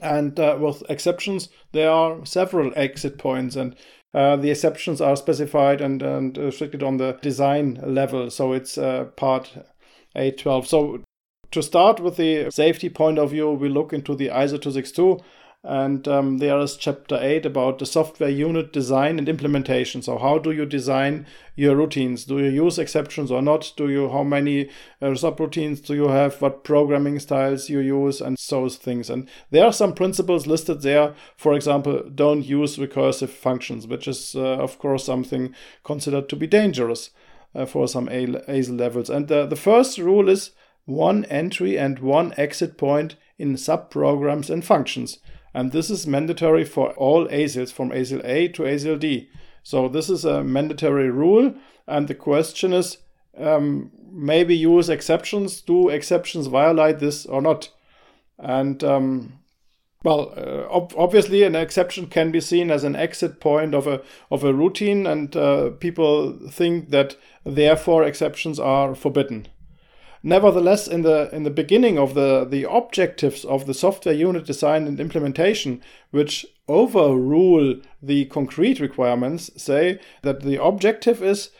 And 0.00 0.38
uh, 0.38 0.56
with 0.60 0.82
exceptions, 0.88 1.48
there 1.72 1.90
are 1.90 2.24
several 2.24 2.72
exit 2.76 3.18
points, 3.18 3.56
and 3.56 3.76
uh, 4.12 4.36
the 4.36 4.50
exceptions 4.50 5.00
are 5.00 5.16
specified 5.16 5.80
and, 5.80 6.02
and 6.02 6.36
restricted 6.36 6.82
on 6.82 6.96
the 6.96 7.18
design 7.22 7.80
level, 7.82 8.30
so 8.30 8.52
it's 8.52 8.76
uh, 8.76 9.04
part 9.16 9.52
812. 10.16 10.66
So 10.66 11.04
to 11.52 11.62
start 11.62 12.00
with 12.00 12.16
the 12.16 12.50
safety 12.50 12.88
point 12.88 13.18
of 13.18 13.30
view, 13.30 13.50
we 13.50 13.68
look 13.68 13.92
into 13.92 14.14
the 14.14 14.28
ISO 14.28 14.60
262 14.60 15.18
and 15.62 16.08
um, 16.08 16.38
there 16.38 16.58
is 16.58 16.74
chapter 16.74 17.18
8 17.20 17.44
about 17.44 17.78
the 17.78 17.84
software 17.84 18.30
unit 18.30 18.72
design 18.72 19.18
and 19.18 19.28
implementation. 19.28 20.00
So 20.00 20.16
how 20.16 20.38
do 20.38 20.52
you 20.52 20.64
design 20.64 21.26
your 21.54 21.76
routines? 21.76 22.24
Do 22.24 22.38
you 22.38 22.48
use 22.48 22.78
exceptions 22.78 23.30
or 23.30 23.42
not? 23.42 23.74
Do 23.76 23.90
you 23.90 24.08
how 24.08 24.22
many 24.22 24.70
uh, 25.02 25.08
subroutines 25.08 25.84
do 25.84 25.94
you 25.94 26.08
have? 26.08 26.40
What 26.40 26.64
programming 26.64 27.18
styles 27.18 27.68
you 27.68 27.80
use? 27.80 28.22
And 28.22 28.38
those 28.48 28.76
things. 28.76 29.10
And 29.10 29.28
there 29.50 29.66
are 29.66 29.72
some 29.72 29.92
principles 29.92 30.46
listed 30.46 30.80
there. 30.80 31.14
For 31.36 31.52
example 31.52 32.08
don't 32.08 32.42
use 32.42 32.78
recursive 32.78 33.28
functions 33.28 33.86
which 33.86 34.08
is 34.08 34.34
uh, 34.34 34.40
of 34.40 34.78
course 34.78 35.04
something 35.04 35.54
considered 35.84 36.30
to 36.30 36.36
be 36.36 36.46
dangerous 36.46 37.10
uh, 37.54 37.66
for 37.66 37.86
some 37.86 38.08
ASIL 38.08 38.80
levels. 38.80 39.10
And 39.10 39.28
the 39.28 39.56
first 39.56 39.98
rule 39.98 40.30
is 40.30 40.52
one 40.86 41.26
entry 41.26 41.76
and 41.76 41.98
one 41.98 42.32
exit 42.38 42.78
point 42.78 43.16
in 43.38 43.56
subprograms 43.56 44.48
and 44.48 44.64
functions 44.64 45.18
and 45.54 45.72
this 45.72 45.90
is 45.90 46.06
mandatory 46.06 46.64
for 46.64 46.92
all 46.92 47.26
ASILs 47.28 47.72
from 47.72 47.90
ASIL 47.90 48.24
A 48.24 48.48
to 48.48 48.62
ASIL 48.62 48.98
D. 48.98 49.28
So 49.62 49.88
this 49.88 50.08
is 50.08 50.24
a 50.24 50.42
mandatory 50.42 51.10
rule, 51.10 51.54
and 51.86 52.08
the 52.08 52.14
question 52.14 52.72
is 52.72 52.98
um, 53.38 53.90
maybe 54.10 54.56
use 54.56 54.88
exceptions. 54.88 55.60
Do 55.60 55.88
exceptions 55.88 56.46
violate 56.46 56.98
this 56.98 57.26
or 57.26 57.42
not? 57.42 57.70
And 58.38 58.82
um, 58.82 59.40
Well, 60.02 60.32
uh, 60.34 60.66
ob- 60.74 60.94
obviously, 60.96 61.42
an 61.42 61.54
exception 61.54 62.06
can 62.06 62.32
be 62.32 62.40
seen 62.40 62.70
as 62.70 62.84
an 62.84 62.96
exit 62.96 63.38
point 63.38 63.74
of 63.74 63.86
a 63.86 64.00
of 64.30 64.44
a 64.44 64.54
routine, 64.54 65.06
and 65.06 65.36
uh, 65.36 65.70
people 65.78 66.38
think 66.50 66.88
that 66.90 67.16
therefore 67.44 68.04
exceptions 68.04 68.58
are 68.58 68.94
forbidden. 68.94 69.48
Nevertheless, 70.22 70.86
in 70.86 71.02
the 71.02 71.34
in 71.34 71.44
the 71.44 71.50
beginning 71.50 71.98
of 71.98 72.14
the 72.14 72.44
the 72.44 72.70
objectives 72.70 73.44
of 73.44 73.66
the 73.66 73.74
software 73.74 74.14
unit 74.14 74.44
design 74.44 74.86
and 74.86 75.00
implementation, 75.00 75.82
which 76.10 76.46
overrule 76.68 77.76
the 78.02 78.26
concrete 78.26 78.80
requirements, 78.80 79.50
say 79.56 79.98
that 80.22 80.42
the 80.42 80.62
objective 80.62 81.22
is 81.22 81.50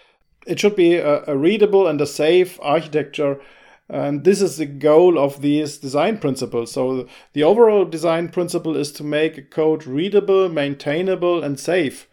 it 0.46 0.60
should 0.60 0.76
be 0.76 0.96
a, 0.96 1.24
a 1.26 1.36
readable 1.36 1.86
and 1.86 2.00
a 2.00 2.06
safe 2.06 2.58
architecture 2.62 3.40
and 3.90 4.22
this 4.22 4.40
is 4.40 4.56
the 4.56 4.66
goal 4.66 5.18
of 5.18 5.42
these 5.42 5.76
design 5.76 6.18
principles. 6.18 6.70
So 6.70 7.08
the 7.32 7.42
overall 7.42 7.84
design 7.84 8.28
principle 8.28 8.76
is 8.76 8.92
to 8.92 9.04
make 9.04 9.50
code 9.50 9.84
readable, 9.84 10.48
maintainable, 10.48 11.42
and 11.42 11.58
safe. 11.58 12.06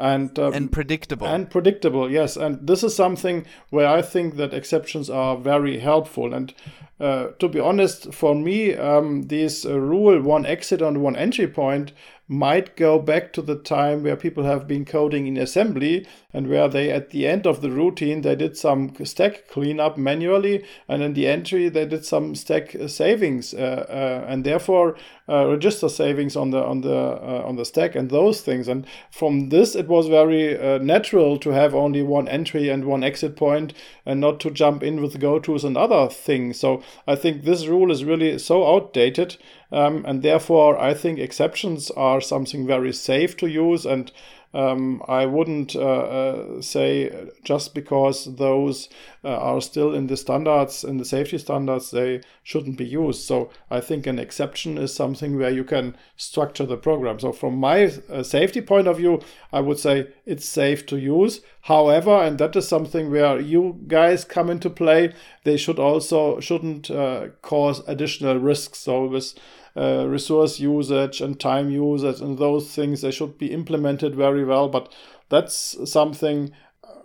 And, 0.00 0.36
um, 0.38 0.54
and 0.54 0.72
predictable. 0.72 1.26
And 1.26 1.50
predictable, 1.50 2.10
yes. 2.10 2.36
And 2.36 2.66
this 2.66 2.82
is 2.82 2.96
something 2.96 3.44
where 3.68 3.86
I 3.86 4.00
think 4.00 4.36
that 4.36 4.54
exceptions 4.54 5.10
are 5.10 5.36
very 5.36 5.78
helpful. 5.78 6.32
And 6.32 6.54
uh, 6.98 7.28
to 7.38 7.48
be 7.48 7.60
honest, 7.60 8.14
for 8.14 8.34
me, 8.34 8.74
um, 8.74 9.22
this 9.22 9.66
uh, 9.66 9.78
rule 9.78 10.20
one 10.22 10.46
exit 10.46 10.80
on 10.80 11.00
one 11.02 11.16
entry 11.16 11.46
point 11.46 11.92
might 12.30 12.76
go 12.76 12.96
back 12.96 13.32
to 13.32 13.42
the 13.42 13.56
time 13.56 14.04
where 14.04 14.14
people 14.14 14.44
have 14.44 14.68
been 14.68 14.84
coding 14.84 15.26
in 15.26 15.36
assembly 15.36 16.06
and 16.32 16.46
where 16.48 16.68
they 16.68 16.88
at 16.88 17.10
the 17.10 17.26
end 17.26 17.44
of 17.44 17.60
the 17.60 17.70
routine 17.72 18.20
they 18.20 18.36
did 18.36 18.56
some 18.56 18.94
stack 19.04 19.48
cleanup 19.48 19.98
manually 19.98 20.64
and 20.86 21.02
in 21.02 21.12
the 21.14 21.26
entry 21.26 21.68
they 21.68 21.84
did 21.84 22.04
some 22.04 22.36
stack 22.36 22.76
savings 22.86 23.52
uh, 23.52 23.84
uh, 23.88 24.30
and 24.30 24.44
therefore 24.44 24.94
uh, 24.94 25.19
register 25.46 25.88
savings 25.88 26.36
on 26.36 26.50
the 26.50 26.62
on 26.62 26.80
the 26.80 26.96
uh, 26.96 27.42
on 27.46 27.56
the 27.56 27.64
stack 27.64 27.94
and 27.94 28.10
those 28.10 28.40
things 28.40 28.68
and 28.68 28.86
from 29.10 29.48
this 29.48 29.74
it 29.74 29.88
was 29.88 30.08
very 30.08 30.58
uh, 30.58 30.78
natural 30.78 31.38
to 31.38 31.50
have 31.50 31.74
only 31.74 32.02
one 32.02 32.28
entry 32.28 32.68
and 32.68 32.84
one 32.84 33.04
exit 33.04 33.36
point 33.36 33.72
and 34.04 34.20
not 34.20 34.40
to 34.40 34.50
jump 34.50 34.82
in 34.82 35.00
with 35.00 35.20
go 35.20 35.38
tos 35.38 35.64
and 35.64 35.76
other 35.76 36.08
things 36.08 36.58
so 36.58 36.82
i 37.06 37.14
think 37.14 37.44
this 37.44 37.66
rule 37.66 37.90
is 37.90 38.04
really 38.04 38.38
so 38.38 38.66
outdated 38.74 39.36
um, 39.72 40.04
and 40.06 40.22
therefore, 40.22 40.78
I 40.80 40.94
think 40.94 41.18
exceptions 41.18 41.90
are 41.92 42.20
something 42.20 42.66
very 42.66 42.92
safe 42.92 43.36
to 43.38 43.46
use. 43.46 43.86
And 43.86 44.10
um, 44.52 45.02
I 45.06 45.26
wouldn't 45.26 45.76
uh, 45.76 45.80
uh, 45.80 46.62
say 46.62 47.28
just 47.44 47.74
because 47.74 48.36
those 48.36 48.88
uh, 49.22 49.28
are 49.28 49.60
still 49.60 49.94
in 49.94 50.08
the 50.08 50.16
standards, 50.16 50.82
in 50.82 50.96
the 50.96 51.04
safety 51.04 51.38
standards, 51.38 51.90
they 51.90 52.22
shouldn't 52.42 52.76
be 52.76 52.84
used. 52.84 53.22
So 53.22 53.50
I 53.70 53.80
think 53.80 54.06
an 54.06 54.18
exception 54.18 54.76
is 54.76 54.92
something 54.92 55.38
where 55.38 55.50
you 55.50 55.62
can 55.62 55.96
structure 56.16 56.66
the 56.66 56.76
program. 56.76 57.20
So 57.20 57.32
from 57.32 57.58
my 57.58 57.88
safety 58.22 58.60
point 58.60 58.88
of 58.88 58.96
view, 58.96 59.20
I 59.52 59.60
would 59.60 59.78
say 59.78 60.08
it's 60.26 60.46
safe 60.46 60.84
to 60.86 60.96
use. 60.96 61.40
However, 61.62 62.10
and 62.10 62.38
that 62.38 62.56
is 62.56 62.66
something 62.66 63.10
where 63.10 63.38
you 63.38 63.78
guys 63.86 64.24
come 64.24 64.50
into 64.50 64.70
play, 64.70 65.12
they 65.44 65.56
should 65.56 65.78
also 65.78 66.40
shouldn't 66.40 66.90
uh, 66.90 67.28
cause 67.42 67.86
additional 67.86 68.38
risks. 68.38 68.78
So 68.78 69.06
with 69.06 69.34
uh, 69.76 70.06
resource 70.06 70.60
usage 70.60 71.20
and 71.20 71.38
time 71.38 71.70
usage 71.70 72.20
and 72.20 72.38
those 72.38 72.74
things 72.74 73.00
they 73.00 73.10
should 73.10 73.38
be 73.38 73.52
implemented 73.52 74.14
very 74.14 74.44
well 74.44 74.68
but 74.68 74.92
that's 75.28 75.76
something 75.90 76.52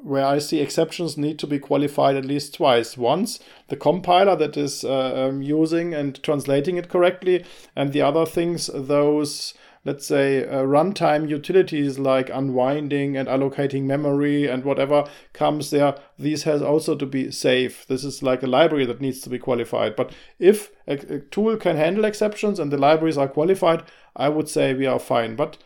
where 0.06 0.26
I 0.26 0.38
see 0.38 0.60
exceptions 0.60 1.18
need 1.18 1.40
to 1.40 1.48
be 1.48 1.58
qualified 1.58 2.16
at 2.16 2.26
least 2.26 2.54
twice. 2.54 2.96
Once 2.96 3.40
the 3.70 3.76
compiler 3.76 4.36
that 4.36 4.56
is 4.56 4.84
uh, 4.84 5.30
um, 5.30 5.42
using 5.42 5.96
and 5.96 6.22
translating 6.22 6.78
it 6.78 6.90
correctly, 6.90 7.44
and 7.76 7.92
the 7.92 8.04
other 8.04 8.26
things, 8.26 8.70
those 8.74 9.56
let's 9.86 10.06
say, 10.06 10.44
uh, 10.44 10.64
runtime 10.64 11.30
utilities 11.30 12.00
like 12.00 12.30
unwinding 12.30 13.16
and 13.16 13.30
allocating 13.30 13.84
memory 13.84 14.48
and 14.48 14.66
whatever 14.66 15.06
comes 15.32 15.70
there, 15.70 15.96
these 16.18 16.44
has 16.44 16.62
also 16.62 16.96
to 16.96 17.06
be 17.06 17.32
safe. 17.32 17.86
This 17.88 18.04
is 18.04 18.24
like 18.24 18.42
a 18.42 18.48
library 18.48 18.86
that 18.88 19.00
needs 19.00 19.22
to 19.22 19.30
be 19.30 19.40
qualified. 19.40 19.96
But 19.96 20.12
if 20.40 20.72
a, 20.88 20.94
a 20.94 21.20
tool 21.20 21.56
can 21.58 21.78
handle 21.78 22.04
exceptions 22.04 22.60
and 22.60 22.72
the 22.72 22.78
libraries 22.78 23.18
are 23.18 23.28
qualified, 23.28 23.84
I 24.16 24.30
would 24.30 24.50
say 24.50 24.74
we 24.74 24.88
are 24.88 25.00
fine. 25.00 25.36
But 25.36 25.58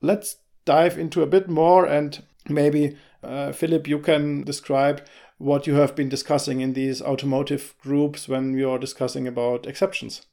let's 0.00 0.36
dive 0.64 0.96
into 0.96 1.22
a 1.22 1.26
bit 1.26 1.48
more 1.48 1.84
and 1.84 2.22
maybe 2.48 2.96
uh, 3.22 3.50
Philipp, 3.50 3.88
you 3.88 3.98
can 3.98 4.44
describe 4.44 5.04
what 5.38 5.66
you 5.66 5.74
have 5.74 5.96
been 5.96 6.08
discussing 6.08 6.60
in 6.60 6.72
these 6.72 7.02
automotive 7.02 7.74
groups 7.80 8.28
when 8.28 8.56
you 8.56 8.70
are 8.70 8.78
discussing 8.78 9.26
about 9.26 9.66
exceptions. 9.66 10.24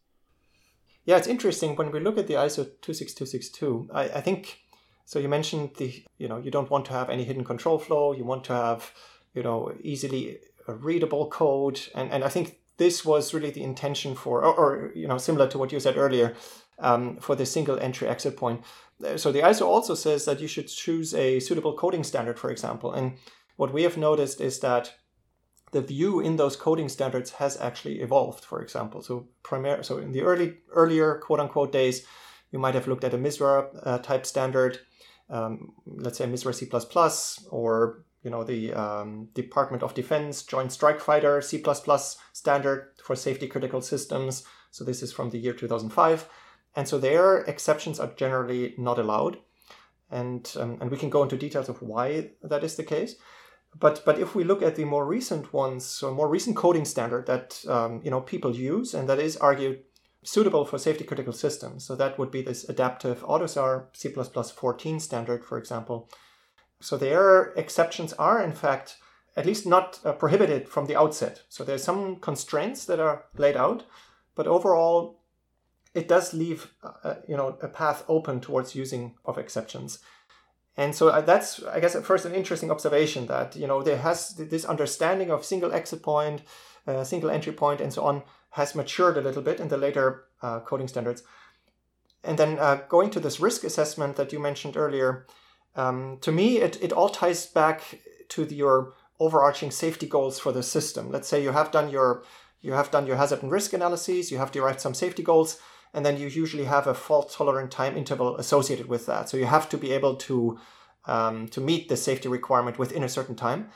Yeah, 1.06 1.18
it's 1.18 1.28
interesting 1.28 1.76
when 1.76 1.92
we 1.92 2.00
look 2.00 2.18
at 2.18 2.28
the 2.28 2.36
ISO 2.36 2.66
26262. 2.82 3.90
I, 3.94 4.04
I 4.04 4.22
think 4.22 4.62
so. 5.06 5.20
You 5.20 5.28
mentioned 5.28 5.72
the 5.78 6.04
you 6.18 6.28
know 6.28 6.38
you 6.38 6.52
don't 6.52 6.70
want 6.70 6.86
to 6.86 6.94
have 6.94 7.10
any 7.10 7.24
hidden 7.24 7.44
control 7.44 7.78
flow. 7.78 8.14
You 8.14 8.24
want 8.24 8.44
to 8.46 8.54
have 8.54 8.92
you 9.34 9.44
know 9.44 9.74
easily 9.82 10.40
readable 10.68 11.30
code, 11.30 11.82
and 11.94 12.12
and 12.12 12.24
I 12.24 12.30
think 12.30 12.60
this 12.78 13.06
was 13.06 13.34
really 13.34 13.52
the 13.52 13.64
intention 13.64 14.16
for, 14.16 14.44
or, 14.44 14.54
or 14.54 14.92
you 14.96 15.08
know 15.08 15.18
similar 15.18 15.48
to 15.50 15.58
what 15.58 15.72
you 15.72 15.80
said 15.80 15.98
earlier, 15.98 16.36
um, 16.80 17.18
for 17.18 17.36
the 17.36 17.46
single 17.46 17.80
entry 17.80 18.08
exit 18.08 18.38
point. 18.38 18.62
So 19.18 19.32
the 19.32 19.42
ISO 19.42 19.66
also 19.66 19.96
says 19.96 20.26
that 20.26 20.40
you 20.40 20.48
should 20.48 20.68
choose 20.68 21.14
a 21.14 21.40
suitable 21.40 21.76
coding 21.76 22.04
standard, 22.04 22.40
for 22.40 22.50
example. 22.50 22.94
And 22.94 23.18
what 23.58 23.74
we 23.74 23.84
have 23.84 23.98
noticed 23.98 24.40
is 24.40 24.60
that 24.60 24.94
the 25.74 25.82
view 25.82 26.20
in 26.20 26.38
those 26.38 26.56
coding 26.56 26.88
standards 26.88 27.32
has 27.32 27.60
actually 27.60 28.00
evolved, 28.00 28.46
for 28.46 28.62
example. 28.62 29.02
So 29.02 29.28
primary, 29.42 29.84
so 29.84 29.98
in 29.98 30.12
the 30.12 30.22
early 30.22 30.58
earlier 30.72 31.16
quote 31.18 31.40
unquote 31.40 31.72
days, 31.72 32.06
you 32.52 32.60
might 32.60 32.76
have 32.76 32.88
looked 32.88 33.04
at 33.04 33.14
a 33.14 33.18
MISRA 33.18 33.68
uh, 33.84 33.98
type 33.98 34.26
standard, 34.26 34.80
um, 35.30 35.74
let's 35.86 36.20
say 36.20 36.26
MISRA 36.28 36.54
C++, 36.54 36.70
or 37.50 38.06
you 38.22 38.30
know 38.30 38.44
the 38.44 38.74
um, 38.74 39.30
Department 39.34 39.84
of 39.84 39.96
Defense 39.96 40.44
Joint 40.44 40.72
Strike 40.72 41.02
Fighter 41.02 41.42
C++ 41.42 41.62
standard 42.32 42.92
for 43.04 43.16
safety 43.16 43.48
critical 43.48 43.82
systems. 43.82 44.44
So 44.70 44.84
this 44.84 45.02
is 45.04 45.12
from 45.12 45.32
the 45.32 45.40
year 45.40 45.54
2005, 45.54 46.30
and 46.76 46.88
so 46.88 47.00
there 47.00 47.40
exceptions 47.40 48.00
are 48.00 48.14
generally 48.16 48.76
not 48.78 49.00
allowed, 49.00 49.40
and 50.12 50.50
um, 50.60 50.78
and 50.80 50.92
we 50.92 50.98
can 50.98 51.10
go 51.10 51.24
into 51.24 51.36
details 51.36 51.68
of 51.68 51.82
why 51.82 52.30
that 52.44 52.64
is 52.64 52.76
the 52.76 52.84
case. 52.84 53.16
But 53.80 54.04
but 54.06 54.20
if 54.20 54.36
we 54.36 54.44
look 54.44 54.62
at 54.62 54.76
the 54.76 54.86
more 54.86 55.06
recent 55.06 55.54
ones, 55.54 55.86
so 55.86 56.14
more 56.14 56.30
recent 56.30 56.56
coding 56.56 56.86
standard 56.86 57.26
that 57.26 57.64
um, 57.68 58.02
you 58.04 58.12
know 58.12 58.22
people 58.22 58.56
use 58.56 58.94
and 58.94 59.10
that 59.10 59.20
is 59.20 59.38
argued 59.38 59.84
suitable 60.24 60.66
for 60.66 60.78
safety 60.78 61.04
critical 61.04 61.34
systems, 61.34 61.86
so 61.86 61.96
that 61.96 62.18
would 62.18 62.32
be 62.32 62.42
this 62.42 62.70
adaptive 62.70 63.22
AUTOSAR 63.24 63.88
C++ 63.94 64.10
14 64.10 65.00
standard, 65.00 65.44
for 65.44 65.58
example. 65.58 66.10
So 66.80 66.98
their 66.98 67.54
exceptions 67.56 68.14
are 68.14 68.42
in 68.42 68.54
fact 68.54 68.98
at 69.36 69.46
least 69.46 69.66
not 69.66 70.00
uh, 70.06 70.14
prohibited 70.14 70.70
from 70.70 70.86
the 70.86 70.96
outset. 70.96 71.42
So 71.50 71.64
there's 71.64 71.84
some 71.84 72.18
constraints 72.18 72.86
that 72.86 73.00
are 73.00 73.26
laid 73.36 73.58
out, 73.58 73.84
but 74.36 74.48
overall 74.48 75.20
it 75.94 76.08
does 76.08 76.34
leave 76.34 76.74
uh, 76.84 77.16
you 77.28 77.38
know 77.38 77.58
a 77.62 77.68
path 77.68 78.04
open 78.08 78.40
towards 78.40 78.76
using 78.76 79.16
of 79.26 79.38
exceptions 79.38 80.00
and 80.78 80.96
so 80.96 81.10
uh, 81.10 81.22
that's 81.22 81.64
i 81.66 81.80
guess 81.80 81.96
at 81.96 82.06
first 82.06 82.26
an 82.26 82.34
interesting 82.34 82.72
observation 82.72 83.28
that 83.28 83.56
you 83.56 83.68
know 83.68 83.84
there 83.84 83.98
has 83.98 84.36
this 84.36 84.66
understanding 84.66 85.30
of 85.30 85.46
single 85.46 85.74
exit 85.74 86.02
point 86.02 86.42
uh, 86.88 87.04
single 87.04 87.30
entry 87.30 87.54
point 87.54 87.82
and 87.82 87.94
so 87.94 88.04
on 88.04 88.24
has 88.52 88.76
matured 88.76 89.18
a 89.18 89.22
little 89.22 89.42
bit 89.42 89.60
in 89.60 89.68
the 89.68 89.78
later 89.78 90.26
uh, 90.42 90.60
coding 90.60 90.88
standards. 90.88 91.24
And 92.24 92.38
then 92.38 92.60
uh, 92.60 92.82
going 92.88 93.10
to 93.12 93.20
this 93.20 93.40
risk 93.40 93.64
assessment 93.64 94.16
that 94.16 94.32
you 94.32 94.40
mentioned 94.40 94.78
earlier 94.78 95.26
um, 95.76 96.20
to 96.22 96.32
me 96.32 96.58
it, 96.58 96.82
it 96.82 96.94
all 96.94 97.10
ties 97.10 97.46
back 97.46 98.00
to 98.30 98.46
the, 98.46 98.56
your 98.56 98.94
overarching 99.20 99.72
safety 99.72 100.08
goals 100.08 100.40
for 100.40 100.52
the 100.52 100.64
system. 100.64 101.12
Let's 101.12 101.28
say 101.28 101.42
you 101.42 101.52
have 101.52 101.72
done 101.72 101.90
your 101.90 102.24
you 102.62 102.74
have 102.74 102.92
done 102.92 103.08
your 103.08 103.18
hazard 103.18 103.44
and 103.44 103.52
risk 103.52 103.74
analyses 103.74 104.32
you 104.32 104.38
have 104.38 104.52
derived 104.52 104.80
some 104.80 104.94
safety 104.94 105.24
goals 105.24 105.60
and 105.94 106.06
then 106.06 106.18
you 106.18 106.28
usually 106.28 106.66
have 106.66 106.88
a 106.88 106.94
fault 106.94 107.32
tolerant 107.32 107.72
time 107.72 107.96
interval 107.96 108.38
associated 108.38 108.88
with 108.88 109.06
that. 109.06 109.30
So 109.30 109.38
you 109.38 109.46
have 109.46 109.70
to 109.70 109.78
be 109.78 109.92
able 109.92 110.16
to 110.16 110.60
um, 111.06 111.48
to 111.50 111.62
meet 111.62 111.90
the 111.90 111.98
safety 111.98 112.30
requirement 112.30 112.80
within 112.80 113.04
a 113.04 113.10
certain 113.10 113.36
time. 113.36 113.70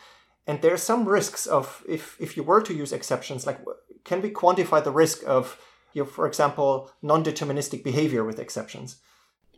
And 0.47 0.61
there 0.61 0.73
are 0.73 0.77
some 0.77 1.07
risks 1.07 1.45
of 1.45 1.83
if 1.87 2.15
if 2.19 2.37
you 2.37 2.43
were 2.43 2.61
to 2.61 2.73
use 2.73 2.91
exceptions, 2.93 3.45
like 3.45 3.59
can 4.03 4.21
we 4.21 4.29
quantify 4.29 4.83
the 4.83 4.91
risk 4.91 5.23
of 5.27 5.59
your, 5.93 6.05
for 6.05 6.25
example, 6.27 6.91
non-deterministic 7.01 7.83
behavior 7.83 8.23
with 8.23 8.39
exceptions? 8.39 8.97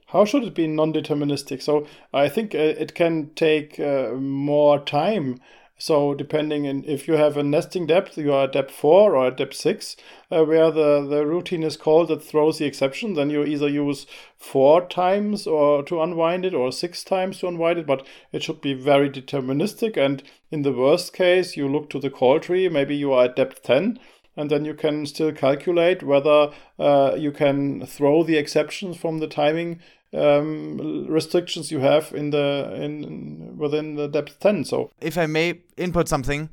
How 0.08 0.26
should 0.26 0.44
it 0.44 0.56
be 0.56 0.66
non-deterministic? 0.66 1.62
So 1.62 1.86
I 2.12 2.30
think 2.30 2.56
uh, 2.56 2.58
it 2.58 2.96
can 2.96 3.30
take 3.36 3.80
uh, 3.80 4.14
more 4.14 4.80
time 4.80 5.40
so 5.80 6.14
depending 6.14 6.66
if 6.66 7.08
you 7.08 7.14
have 7.14 7.38
a 7.38 7.44
nesting 7.44 7.88
depth, 7.88 8.18
you 8.18 8.34
are 8.34 8.44
at 8.44 8.52
depth 8.52 8.72
four 8.72 9.16
or 9.16 9.28
at 9.28 9.38
depth 9.38 9.56
six, 9.56 9.96
uh, 10.30 10.44
where 10.44 10.70
the, 10.72 11.08
the 11.08 11.26
routine 11.26 11.64
is 11.64 11.78
called 11.78 12.10
that 12.10 12.22
throws 12.22 12.58
the 12.58 12.66
exception, 12.66 13.14
then 13.14 13.30
you 13.30 13.46
either 13.46 13.70
use 13.70 14.06
four 14.38 14.86
times 14.86 15.48
or 15.48 15.82
to 15.84 16.02
unwind 16.02 16.44
it 16.44 16.54
or 16.54 16.74
six 16.74 17.02
times 17.02 17.40
to 17.40 17.48
unwind 17.48 17.80
it, 17.80 17.88
but 17.88 18.06
it 18.34 18.44
should 18.44 18.60
be 18.60 18.74
very 18.74 19.10
deterministic. 19.10 19.96
And 19.96 20.22
in 20.52 20.64
the 20.64 20.74
worst 20.74 21.14
case, 21.14 21.56
you 21.56 21.70
look 21.70 21.90
to 21.92 22.00
the 22.00 22.10
call 22.10 22.42
tree, 22.42 22.68
maybe 22.68 22.98
you 22.98 23.14
are 23.14 23.26
at 23.26 23.38
depth 23.38 23.64
10 23.64 24.00
and 24.36 24.50
then 24.50 24.64
you 24.64 24.74
can 24.74 25.06
still 25.06 25.34
calculate 25.34 26.02
whether 26.02 26.52
uh, 26.78 27.14
you 27.18 27.32
can 27.32 27.86
throw 27.86 28.24
the 28.24 28.38
exceptions 28.38 28.96
from 28.96 29.20
the 29.20 29.28
timing 29.28 29.82
um, 30.14 31.06
restrictions 31.08 31.72
you 31.72 31.80
have 31.80 32.12
in 32.14 32.32
the 32.32 32.74
in 32.76 33.58
within 33.58 33.96
the 33.96 34.08
depth 34.08 34.40
10 34.40 34.66
so. 34.66 34.92
If 35.02 35.18
i 35.18 35.26
may 35.26 35.62
input 35.78 36.08
something 36.08 36.50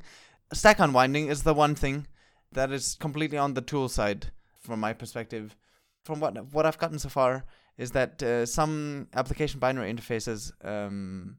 stack 0.53 0.79
unwinding 0.79 1.27
is 1.27 1.43
the 1.43 1.53
one 1.53 1.75
thing 1.75 2.07
that 2.51 2.71
is 2.71 2.95
completely 2.95 3.37
on 3.37 3.53
the 3.53 3.61
tool 3.61 3.89
side 3.89 4.31
from 4.59 4.79
my 4.79 4.93
perspective. 4.93 5.55
From 6.03 6.19
what 6.19 6.53
what 6.53 6.65
i've 6.65 6.77
gotten 6.77 6.99
so 6.99 7.09
far 7.09 7.45
is 7.77 7.91
that 7.91 8.23
uh, 8.23 8.45
some 8.45 9.07
application 9.13 9.59
binary 9.59 9.91
interfaces 9.91 10.51
um, 10.65 11.37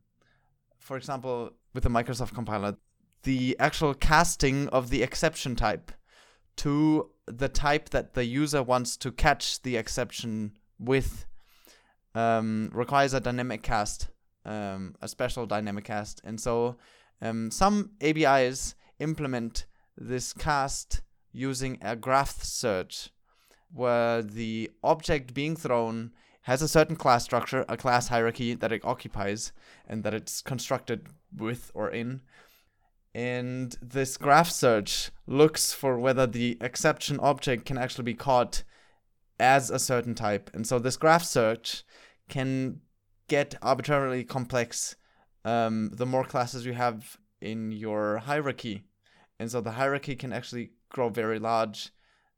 for 0.79 0.97
example 0.97 1.51
with 1.75 1.85
the 1.85 1.91
microsoft 1.91 2.35
compiler 2.35 2.77
the 3.23 3.57
actual 3.59 3.95
casting 3.95 4.69
of 4.69 4.91
the 4.91 5.03
exception 5.03 5.57
type 5.57 5.93
to 6.57 7.11
the 7.27 7.49
type 7.49 7.91
that 7.91 8.15
the 8.15 8.25
user 8.25 8.63
wants 8.63 8.97
to 8.97 9.13
catch 9.13 9.63
the 9.63 9.77
exception 9.77 10.53
with 10.79 11.25
um, 12.15 12.71
requires 12.73 13.15
a 13.15 13.21
dynamic 13.21 13.63
cast, 13.63 14.09
um, 14.45 14.95
a 15.01 15.09
special 15.09 15.47
dynamic 15.47 15.85
cast. 15.85 16.21
And 16.25 16.41
so 16.41 16.77
um, 17.21 17.51
some 17.51 17.93
ABIs 18.01 18.75
implement 18.99 19.67
this 19.97 20.33
cast 20.33 21.03
using 21.33 21.79
a 21.83 21.97
graph 21.97 22.43
search, 22.43 23.11
where 23.73 24.23
the 24.23 24.71
object 24.83 25.35
being 25.35 25.57
thrown 25.57 26.13
has 26.43 26.63
a 26.63 26.69
certain 26.69 26.97
class 26.97 27.25
structure, 27.25 27.65
a 27.69 27.77
class 27.77 28.09
hierarchy 28.09 28.55
that 28.55 28.73
it 28.73 28.85
occupies, 28.85 29.53
and 29.87 30.03
that 30.05 30.15
it's 30.15 30.41
constructed 30.41 31.09
with 31.37 31.71
or 31.75 31.91
in. 31.91 32.23
And 33.15 33.77
this 33.83 34.17
graph 34.17 34.51
search 34.51 35.11
looks 35.27 35.73
for 35.73 35.99
whether 35.99 36.27
the 36.27 36.57
exception 36.61 37.21
object 37.21 37.67
can 37.67 37.77
actually 37.77 38.05
be 38.05 38.15
caught 38.15 38.63
as 39.39 39.71
a 39.71 39.79
certain 39.79 40.15
type. 40.15 40.51
And 40.55 40.67
so 40.67 40.79
this 40.79 40.97
graph 40.97 41.25
search 41.25 41.85
can 42.29 42.81
get 43.29 43.55
arbitrarily 43.63 44.25
complex 44.25 44.97
um, 45.45 45.91
the 45.93 46.07
more 46.07 46.25
classes 46.25 46.67
you 46.67 46.75
have 46.75 47.17
in 47.41 47.73
your 47.73 48.19
hierarchy. 48.19 48.85
And 49.39 49.51
so 49.51 49.61
the 49.61 49.73
hierarchy 49.73 50.17
can 50.17 50.33
actually 50.33 50.73
grow 50.91 51.09
very 51.09 51.39
large, 51.39 51.91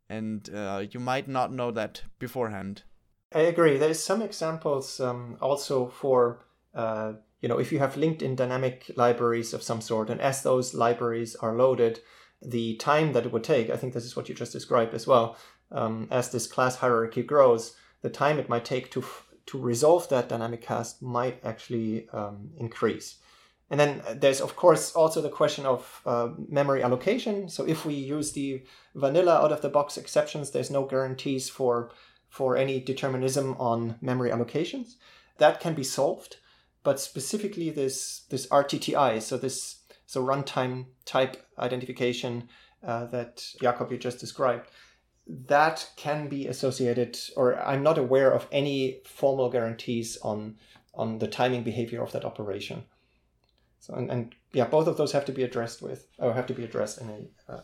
and 0.08 0.48
uh, 0.54 0.84
you 0.90 1.00
might 1.00 1.28
not 1.28 1.52
know 1.52 1.70
that 1.70 2.02
beforehand. 2.18 2.82
I 3.34 3.40
agree. 3.40 3.78
There's 3.78 4.02
some 4.02 4.22
examples 4.22 5.00
um, 5.00 5.38
also 5.40 5.88
for, 5.88 6.44
uh, 6.74 7.12
you 7.40 7.48
know, 7.48 7.58
if 7.58 7.72
you 7.72 7.78
have 7.78 7.96
linked-in 7.96 8.34
dynamic 8.34 8.90
libraries 8.96 9.54
of 9.54 9.62
some 9.62 9.80
sort, 9.80 10.10
and 10.10 10.20
as 10.20 10.42
those 10.42 10.74
libraries 10.74 11.36
are 11.36 11.56
loaded, 11.56 12.00
the 12.42 12.76
time 12.76 13.12
that 13.12 13.24
it 13.24 13.32
would 13.32 13.44
take, 13.44 13.70
I 13.70 13.76
think 13.76 13.94
this 13.94 14.04
is 14.04 14.16
what 14.16 14.28
you 14.28 14.34
just 14.34 14.52
described 14.52 14.94
as 14.94 15.06
well, 15.06 15.36
um, 15.72 16.08
as 16.10 16.30
this 16.30 16.46
class 16.46 16.76
hierarchy 16.76 17.22
grows, 17.22 17.74
the 18.02 18.10
time 18.10 18.38
it 18.38 18.48
might 18.48 18.64
take 18.64 18.90
to 18.92 19.04
to 19.46 19.58
resolve 19.58 20.08
that 20.08 20.28
dynamic 20.28 20.62
cast 20.62 21.02
might 21.02 21.40
actually 21.44 22.08
um, 22.10 22.50
increase. 22.56 23.16
And 23.70 23.80
then 23.80 24.02
there's, 24.16 24.40
of 24.40 24.54
course, 24.54 24.92
also 24.92 25.20
the 25.20 25.28
question 25.28 25.66
of 25.66 26.02
uh, 26.06 26.28
memory 26.48 26.82
allocation. 26.82 27.48
So 27.48 27.66
if 27.66 27.84
we 27.84 27.94
use 27.94 28.32
the 28.32 28.62
vanilla 28.94 29.40
out 29.42 29.52
of 29.52 29.60
the 29.60 29.68
box 29.68 29.96
exceptions, 29.96 30.50
there's 30.50 30.70
no 30.70 30.84
guarantees 30.84 31.48
for, 31.48 31.90
for 32.28 32.56
any 32.56 32.80
determinism 32.80 33.56
on 33.58 33.96
memory 34.00 34.30
allocations. 34.30 34.94
That 35.38 35.60
can 35.60 35.74
be 35.74 35.84
solved, 35.84 36.36
but 36.82 37.00
specifically 37.00 37.70
this, 37.70 38.22
this 38.30 38.46
RTTI, 38.48 39.22
so 39.22 39.36
this 39.36 39.76
so 40.06 40.24
runtime 40.24 40.86
type 41.04 41.46
identification 41.58 42.48
uh, 42.84 43.06
that 43.06 43.44
Jakob 43.60 43.92
you 43.92 43.98
just 43.98 44.18
described, 44.18 44.68
that 45.46 45.90
can 45.96 46.28
be 46.28 46.46
associated, 46.46 47.18
or 47.36 47.60
I'm 47.60 47.82
not 47.82 47.98
aware 47.98 48.32
of 48.32 48.48
any 48.50 49.00
formal 49.04 49.50
guarantees 49.50 50.18
on 50.22 50.56
on 50.94 51.18
the 51.18 51.28
timing 51.28 51.62
behavior 51.62 52.02
of 52.02 52.12
that 52.12 52.24
operation. 52.24 52.84
So 53.78 53.94
and, 53.94 54.10
and 54.10 54.34
yeah, 54.52 54.66
both 54.66 54.88
of 54.88 54.96
those 54.96 55.12
have 55.12 55.24
to 55.26 55.32
be 55.32 55.44
addressed 55.44 55.82
with, 55.82 56.08
or 56.18 56.34
have 56.34 56.46
to 56.46 56.54
be 56.54 56.64
addressed 56.64 57.00
in 57.00 57.10
a 57.48 57.52
uh, 57.52 57.60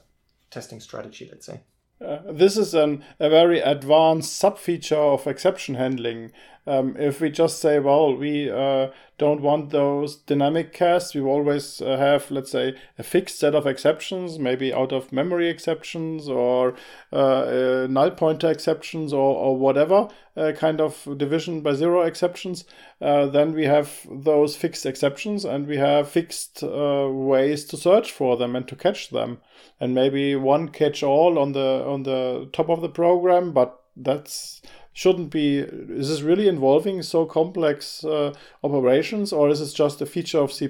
testing 0.50 0.80
strategy, 0.80 1.28
let's 1.30 1.46
say. 1.46 1.60
Uh, 2.04 2.18
this 2.30 2.56
is 2.56 2.74
an, 2.74 3.02
a 3.18 3.30
very 3.30 3.60
advanced 3.60 4.36
sub 4.36 4.58
feature 4.58 4.96
of 4.96 5.26
exception 5.26 5.74
handling. 5.74 6.30
Um, 6.66 6.96
if 6.98 7.20
we 7.20 7.30
just 7.30 7.60
say, 7.60 7.78
well, 7.78 8.16
we 8.16 8.50
uh, 8.50 8.88
don't 9.18 9.40
want 9.40 9.70
those 9.70 10.16
dynamic 10.16 10.72
casts, 10.72 11.14
we 11.14 11.20
always 11.20 11.80
uh, 11.80 11.96
have, 11.96 12.30
let's 12.30 12.50
say, 12.50 12.74
a 12.98 13.04
fixed 13.04 13.38
set 13.38 13.54
of 13.54 13.66
exceptions, 13.66 14.38
maybe 14.38 14.74
out 14.74 14.92
of 14.92 15.12
memory 15.12 15.48
exceptions 15.48 16.28
or 16.28 16.74
uh, 17.12 17.16
uh, 17.16 17.86
null 17.88 18.10
pointer 18.10 18.50
exceptions 18.50 19.12
or, 19.12 19.36
or 19.36 19.56
whatever 19.56 20.08
uh, 20.36 20.52
kind 20.52 20.80
of 20.80 21.06
division 21.16 21.60
by 21.60 21.72
zero 21.72 22.02
exceptions. 22.02 22.64
then 23.00 23.52
we 23.52 23.64
have 23.64 24.06
those 24.10 24.56
fixed 24.56 24.84
exceptions 24.84 25.44
and 25.44 25.68
we 25.68 25.76
have 25.76 26.08
fixed 26.08 26.62
ways 26.62 27.64
to 27.64 27.76
search 27.76 28.10
for 28.10 28.36
them 28.36 28.56
and 28.56 28.66
to 28.66 28.74
catch 28.74 29.10
them. 29.10 29.38
And 29.78 29.94
maybe 29.94 30.34
one 30.34 30.70
catch 30.70 31.02
all 31.02 31.38
on 31.38 31.52
the 31.52 31.84
on 31.86 32.02
the 32.02 32.48
top 32.52 32.70
of 32.70 32.80
the 32.80 32.88
program, 32.88 33.52
but 33.52 33.82
that's 33.96 34.62
shouldn't 34.96 35.28
be 35.28 35.58
is 35.58 36.08
this 36.08 36.22
really 36.22 36.48
involving 36.48 37.02
so 37.02 37.26
complex 37.26 38.02
uh, 38.02 38.32
operations 38.64 39.30
or 39.30 39.50
is 39.50 39.60
it 39.60 39.74
just 39.74 40.00
a 40.00 40.06
feature 40.06 40.38
of 40.38 40.50
c++ 40.50 40.66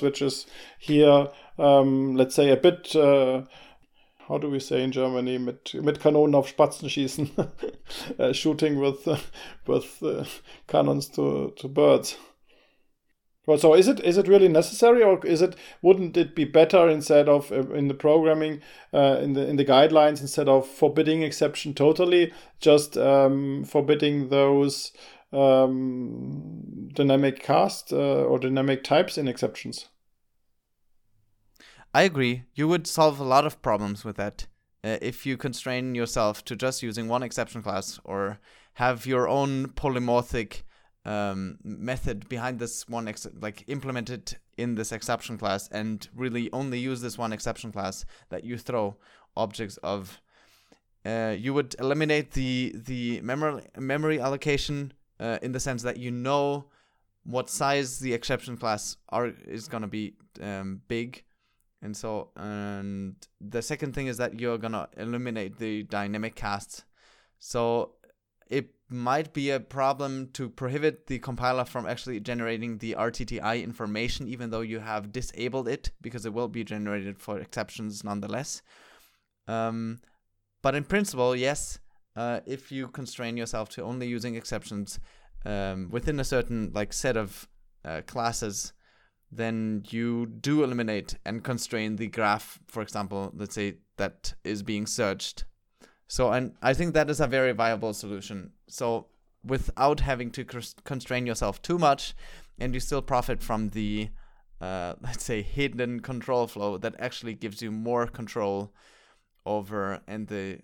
which 0.00 0.22
is 0.22 0.46
here 0.78 1.26
um, 1.58 2.14
let's 2.14 2.36
say 2.36 2.50
a 2.50 2.56
bit 2.56 2.94
uh, 2.94 3.42
how 4.28 4.38
do 4.38 4.48
we 4.48 4.60
say 4.60 4.84
in 4.84 4.92
Germany 4.92 5.38
mit, 5.38 5.74
mit 5.74 5.98
Kanonen 5.98 6.36
auf 6.36 6.48
Spatzen 6.48 6.88
schießen 6.88 7.30
uh, 8.20 8.32
shooting 8.32 8.78
with 8.78 9.08
uh, 9.08 9.16
with 9.66 10.00
uh, 10.04 10.24
cannons 10.68 11.08
to, 11.08 11.52
to 11.56 11.66
birds 11.66 12.16
well, 13.46 13.58
so 13.58 13.74
is 13.74 13.88
it 13.88 14.00
is 14.00 14.16
it 14.16 14.28
really 14.28 14.48
necessary, 14.48 15.02
or 15.02 15.24
is 15.26 15.42
it 15.42 15.54
wouldn't 15.82 16.16
it 16.16 16.34
be 16.34 16.44
better 16.44 16.88
instead 16.88 17.28
of 17.28 17.52
uh, 17.52 17.72
in 17.72 17.88
the 17.88 17.94
programming 17.94 18.60
uh, 18.92 19.18
in 19.20 19.34
the 19.34 19.46
in 19.46 19.56
the 19.56 19.64
guidelines 19.64 20.20
instead 20.20 20.48
of 20.48 20.66
forbidding 20.66 21.22
exception 21.22 21.74
totally, 21.74 22.32
just 22.60 22.96
um, 22.96 23.64
forbidding 23.64 24.28
those 24.30 24.92
um, 25.32 26.88
dynamic 26.94 27.42
cast 27.42 27.92
uh, 27.92 28.24
or 28.24 28.38
dynamic 28.38 28.82
types 28.82 29.18
in 29.18 29.28
exceptions? 29.28 29.88
I 31.92 32.02
agree. 32.02 32.44
You 32.54 32.66
would 32.68 32.86
solve 32.86 33.20
a 33.20 33.24
lot 33.24 33.46
of 33.46 33.62
problems 33.62 34.04
with 34.04 34.16
that 34.16 34.46
uh, 34.82 34.98
if 35.00 35.24
you 35.26 35.36
constrain 35.36 35.94
yourself 35.94 36.44
to 36.46 36.56
just 36.56 36.82
using 36.82 37.08
one 37.08 37.22
exception 37.22 37.62
class 37.62 38.00
or 38.04 38.38
have 38.74 39.06
your 39.06 39.28
own 39.28 39.68
polymorphic 39.68 40.62
um, 41.04 41.58
method 41.62 42.28
behind 42.28 42.58
this 42.58 42.88
one 42.88 43.08
ex- 43.08 43.26
like 43.40 43.64
implemented 43.66 44.36
in 44.56 44.74
this 44.74 44.92
exception 44.92 45.36
class 45.36 45.68
and 45.68 46.08
really 46.14 46.50
only 46.52 46.78
use 46.78 47.00
this 47.00 47.18
one 47.18 47.32
exception 47.32 47.72
class 47.72 48.04
that 48.30 48.44
you 48.44 48.56
throw 48.56 48.96
objects 49.36 49.76
of 49.78 50.20
uh, 51.04 51.34
you 51.38 51.52
would 51.52 51.74
eliminate 51.78 52.32
the 52.32 52.72
the 52.74 53.20
memory 53.20 53.62
memory 53.78 54.20
allocation 54.20 54.92
uh, 55.20 55.38
in 55.42 55.52
the 55.52 55.60
sense 55.60 55.82
that 55.82 55.98
you 55.98 56.10
know 56.10 56.66
what 57.24 57.50
size 57.50 57.98
the 57.98 58.12
exception 58.12 58.56
class 58.56 58.96
are 59.08 59.32
is 59.46 59.68
gonna 59.68 59.88
be 59.88 60.14
um, 60.40 60.80
big. 60.88 61.24
And 61.82 61.96
so 61.96 62.30
and 62.36 63.16
the 63.40 63.60
second 63.60 63.94
thing 63.94 64.06
is 64.06 64.16
that 64.16 64.40
you're 64.40 64.58
gonna 64.58 64.88
eliminate 64.96 65.58
the 65.58 65.82
dynamic 65.84 66.34
casts. 66.34 66.84
So 67.38 67.92
it 68.48 68.73
might 68.88 69.32
be 69.32 69.50
a 69.50 69.60
problem 69.60 70.28
to 70.34 70.48
prohibit 70.48 71.06
the 71.06 71.18
compiler 71.18 71.64
from 71.64 71.86
actually 71.86 72.20
generating 72.20 72.78
the 72.78 72.94
RTTI 72.98 73.62
information, 73.62 74.28
even 74.28 74.50
though 74.50 74.60
you 74.60 74.80
have 74.80 75.12
disabled 75.12 75.68
it, 75.68 75.90
because 76.02 76.26
it 76.26 76.34
will 76.34 76.48
be 76.48 76.64
generated 76.64 77.18
for 77.18 77.38
exceptions 77.38 78.04
nonetheless. 78.04 78.62
Um, 79.48 80.00
but 80.62 80.74
in 80.74 80.84
principle, 80.84 81.34
yes, 81.34 81.78
uh, 82.16 82.40
if 82.46 82.70
you 82.70 82.88
constrain 82.88 83.36
yourself 83.36 83.70
to 83.70 83.82
only 83.82 84.06
using 84.06 84.34
exceptions 84.34 85.00
um, 85.44 85.88
within 85.90 86.20
a 86.20 86.24
certain 86.24 86.70
like 86.74 86.92
set 86.92 87.16
of 87.16 87.48
uh, 87.84 88.02
classes, 88.06 88.72
then 89.32 89.82
you 89.88 90.26
do 90.26 90.62
eliminate 90.62 91.16
and 91.24 91.42
constrain 91.42 91.96
the 91.96 92.06
graph, 92.06 92.60
for 92.66 92.82
example, 92.82 93.32
let's 93.34 93.54
say 93.54 93.78
that 93.96 94.34
is 94.44 94.62
being 94.62 94.86
searched 94.86 95.44
so, 96.08 96.32
and 96.32 96.54
I 96.62 96.74
think 96.74 96.94
that 96.94 97.10
is 97.10 97.20
a 97.20 97.26
very 97.26 97.52
viable 97.52 97.94
solution. 97.94 98.52
So, 98.68 99.06
without 99.44 100.00
having 100.00 100.30
to 100.32 100.44
constrain 100.84 101.26
yourself 101.26 101.62
too 101.62 101.78
much, 101.78 102.14
and 102.58 102.74
you 102.74 102.80
still 102.80 103.02
profit 103.02 103.42
from 103.42 103.70
the, 103.70 104.08
uh, 104.60 104.94
let's 105.00 105.24
say, 105.24 105.42
hidden 105.42 106.00
control 106.00 106.46
flow 106.46 106.78
that 106.78 106.94
actually 106.98 107.34
gives 107.34 107.62
you 107.62 107.70
more 107.70 108.06
control 108.06 108.72
over 109.46 110.00
and 110.06 110.28
the 110.28 110.60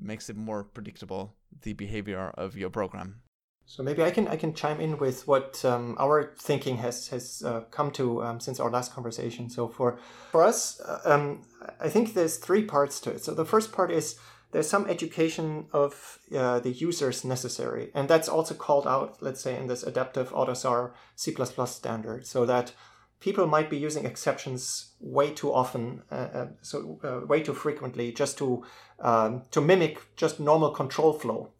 makes 0.00 0.30
it 0.30 0.36
more 0.36 0.62
predictable 0.62 1.34
the 1.62 1.72
behavior 1.72 2.32
of 2.38 2.56
your 2.56 2.70
program. 2.70 3.20
So 3.66 3.82
maybe 3.82 4.02
I 4.02 4.10
can 4.10 4.26
I 4.28 4.36
can 4.36 4.54
chime 4.54 4.80
in 4.80 4.96
with 4.96 5.28
what 5.28 5.62
um, 5.64 5.94
our 5.98 6.32
thinking 6.38 6.78
has 6.78 7.08
has 7.08 7.42
uh, 7.44 7.60
come 7.70 7.90
to 7.92 8.22
um, 8.22 8.40
since 8.40 8.60
our 8.60 8.70
last 8.70 8.94
conversation. 8.94 9.50
So 9.50 9.68
for 9.68 9.98
for 10.30 10.42
us, 10.42 10.80
uh, 10.80 11.00
um, 11.04 11.42
I 11.78 11.90
think 11.90 12.14
there's 12.14 12.38
three 12.38 12.64
parts 12.64 12.98
to 13.00 13.10
it. 13.10 13.22
So 13.22 13.34
the 13.34 13.44
first 13.44 13.70
part 13.72 13.90
is 13.90 14.18
there's 14.50 14.68
some 14.68 14.86
education 14.86 15.66
of 15.72 16.18
uh, 16.34 16.60
the 16.60 16.70
users 16.70 17.24
necessary, 17.24 17.90
and 17.94 18.08
that's 18.08 18.28
also 18.28 18.54
called 18.54 18.86
out, 18.86 19.18
let's 19.20 19.40
say, 19.40 19.56
in 19.56 19.66
this 19.66 19.82
adaptive 19.82 20.30
AUTOSAR 20.30 20.92
C++ 21.16 21.34
standard, 21.66 22.26
so 22.26 22.46
that 22.46 22.72
people 23.20 23.46
might 23.46 23.68
be 23.68 23.76
using 23.76 24.04
exceptions 24.06 24.92
way 25.00 25.30
too 25.30 25.52
often, 25.52 26.02
uh, 26.10 26.14
uh, 26.14 26.46
so 26.62 26.98
uh, 27.04 27.26
way 27.26 27.42
too 27.42 27.54
frequently, 27.54 28.12
just 28.12 28.38
to 28.38 28.64
um, 29.00 29.42
to 29.50 29.60
mimic 29.60 30.00
just 30.16 30.40
normal 30.40 30.70
control 30.70 31.12
flow. 31.12 31.50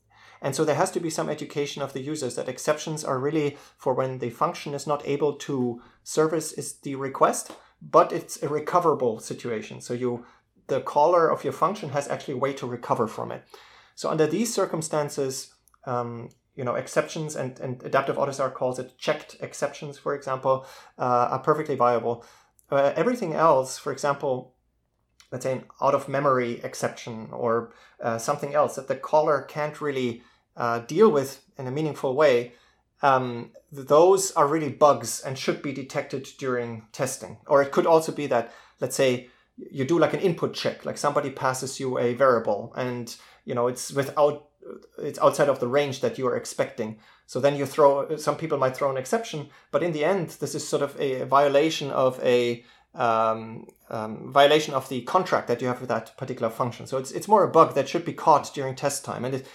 And 0.40 0.54
so 0.54 0.64
there 0.64 0.76
has 0.76 0.90
to 0.92 1.00
be 1.00 1.10
some 1.10 1.28
education 1.28 1.82
of 1.82 1.92
the 1.92 2.00
users 2.00 2.36
that 2.36 2.48
exceptions 2.48 3.04
are 3.04 3.18
really 3.18 3.56
for 3.76 3.92
when 3.92 4.18
the 4.18 4.30
function 4.30 4.72
is 4.72 4.86
not 4.86 5.06
able 5.06 5.32
to 5.34 5.82
service 6.04 6.52
is 6.52 6.74
the 6.74 6.94
request, 6.94 7.50
but 7.82 8.12
it's 8.12 8.42
a 8.42 8.48
recoverable 8.48 9.20
situation. 9.20 9.80
So 9.80 9.94
you 9.94 10.24
the 10.68 10.80
caller 10.80 11.28
of 11.28 11.44
your 11.44 11.52
function 11.52 11.90
has 11.90 12.08
actually 12.08 12.34
a 12.34 12.38
way 12.38 12.52
to 12.54 12.66
recover 12.66 13.06
from 13.06 13.32
it. 13.32 13.42
So 13.94 14.10
under 14.10 14.26
these 14.26 14.54
circumstances, 14.54 15.54
um, 15.84 16.30
you 16.54 16.64
know, 16.64 16.74
exceptions 16.74 17.36
and, 17.36 17.58
and 17.60 17.82
adaptive 17.82 18.16
AUTOSAR 18.16 18.54
calls 18.54 18.78
it 18.78 18.96
checked 18.98 19.36
exceptions, 19.40 19.98
for 19.98 20.14
example, 20.14 20.66
uh, 20.98 21.28
are 21.32 21.38
perfectly 21.40 21.74
viable. 21.74 22.24
Uh, 22.70 22.92
everything 22.96 23.32
else, 23.32 23.78
for 23.78 23.92
example, 23.92 24.54
let's 25.32 25.44
say 25.44 25.52
an 25.52 25.64
out 25.80 25.94
of 25.94 26.08
memory 26.08 26.60
exception 26.62 27.28
or 27.32 27.72
uh, 28.02 28.18
something 28.18 28.54
else 28.54 28.76
that 28.76 28.88
the 28.88 28.96
caller 28.96 29.42
can't 29.42 29.80
really 29.80 30.22
uh, 30.56 30.80
deal 30.80 31.10
with 31.10 31.44
in 31.58 31.66
a 31.66 31.70
meaningful 31.70 32.14
way, 32.14 32.52
um, 33.02 33.52
those 33.70 34.32
are 34.32 34.48
really 34.48 34.70
bugs 34.70 35.20
and 35.20 35.38
should 35.38 35.62
be 35.62 35.72
detected 35.72 36.26
during 36.38 36.86
testing. 36.92 37.38
Or 37.46 37.62
it 37.62 37.72
could 37.72 37.86
also 37.86 38.12
be 38.12 38.26
that, 38.26 38.52
let's 38.80 38.96
say, 38.96 39.28
you 39.70 39.84
do 39.84 39.98
like 39.98 40.14
an 40.14 40.20
input 40.20 40.54
check, 40.54 40.84
like 40.84 40.98
somebody 40.98 41.30
passes 41.30 41.80
you 41.80 41.98
a 41.98 42.14
variable 42.14 42.72
and 42.76 43.16
you 43.44 43.54
know 43.54 43.66
it's 43.66 43.92
without 43.92 44.48
it's 44.98 45.18
outside 45.18 45.48
of 45.48 45.60
the 45.60 45.68
range 45.68 46.00
that 46.00 46.18
you 46.18 46.26
are 46.26 46.36
expecting. 46.36 46.98
So 47.26 47.40
then 47.40 47.56
you 47.56 47.66
throw 47.66 48.16
some 48.16 48.36
people 48.36 48.58
might 48.58 48.76
throw 48.76 48.90
an 48.90 48.96
exception, 48.96 49.48
but 49.70 49.82
in 49.82 49.92
the 49.92 50.04
end, 50.04 50.30
this 50.40 50.54
is 50.54 50.66
sort 50.66 50.82
of 50.82 50.98
a 51.00 51.24
violation 51.24 51.90
of 51.90 52.22
a 52.22 52.64
um, 52.94 53.66
um, 53.90 54.32
violation 54.32 54.74
of 54.74 54.88
the 54.88 55.02
contract 55.02 55.46
that 55.48 55.60
you 55.60 55.68
have 55.68 55.80
with 55.80 55.88
that 55.88 56.16
particular 56.16 56.50
function. 56.50 56.86
So 56.86 56.98
it's 56.98 57.10
it's 57.10 57.28
more 57.28 57.44
a 57.44 57.50
bug 57.50 57.74
that 57.74 57.88
should 57.88 58.04
be 58.04 58.12
caught 58.12 58.52
during 58.54 58.74
test 58.74 59.04
time. 59.04 59.24
And 59.24 59.34
it, 59.36 59.46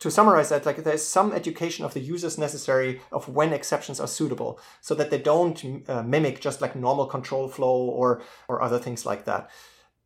to 0.00 0.10
summarize 0.10 0.48
that, 0.48 0.66
like 0.66 0.82
there's 0.82 1.06
some 1.06 1.32
education 1.32 1.84
of 1.84 1.94
the 1.94 2.00
users 2.00 2.38
necessary 2.38 3.00
of 3.12 3.28
when 3.28 3.52
exceptions 3.52 4.00
are 4.00 4.08
suitable, 4.08 4.58
so 4.80 4.94
that 4.94 5.10
they 5.10 5.18
don't 5.18 5.62
uh, 5.88 6.02
mimic 6.02 6.40
just 6.40 6.60
like 6.60 6.74
normal 6.74 7.06
control 7.06 7.48
flow 7.48 7.84
or 7.84 8.22
or 8.48 8.62
other 8.62 8.78
things 8.78 9.06
like 9.06 9.24
that. 9.26 9.50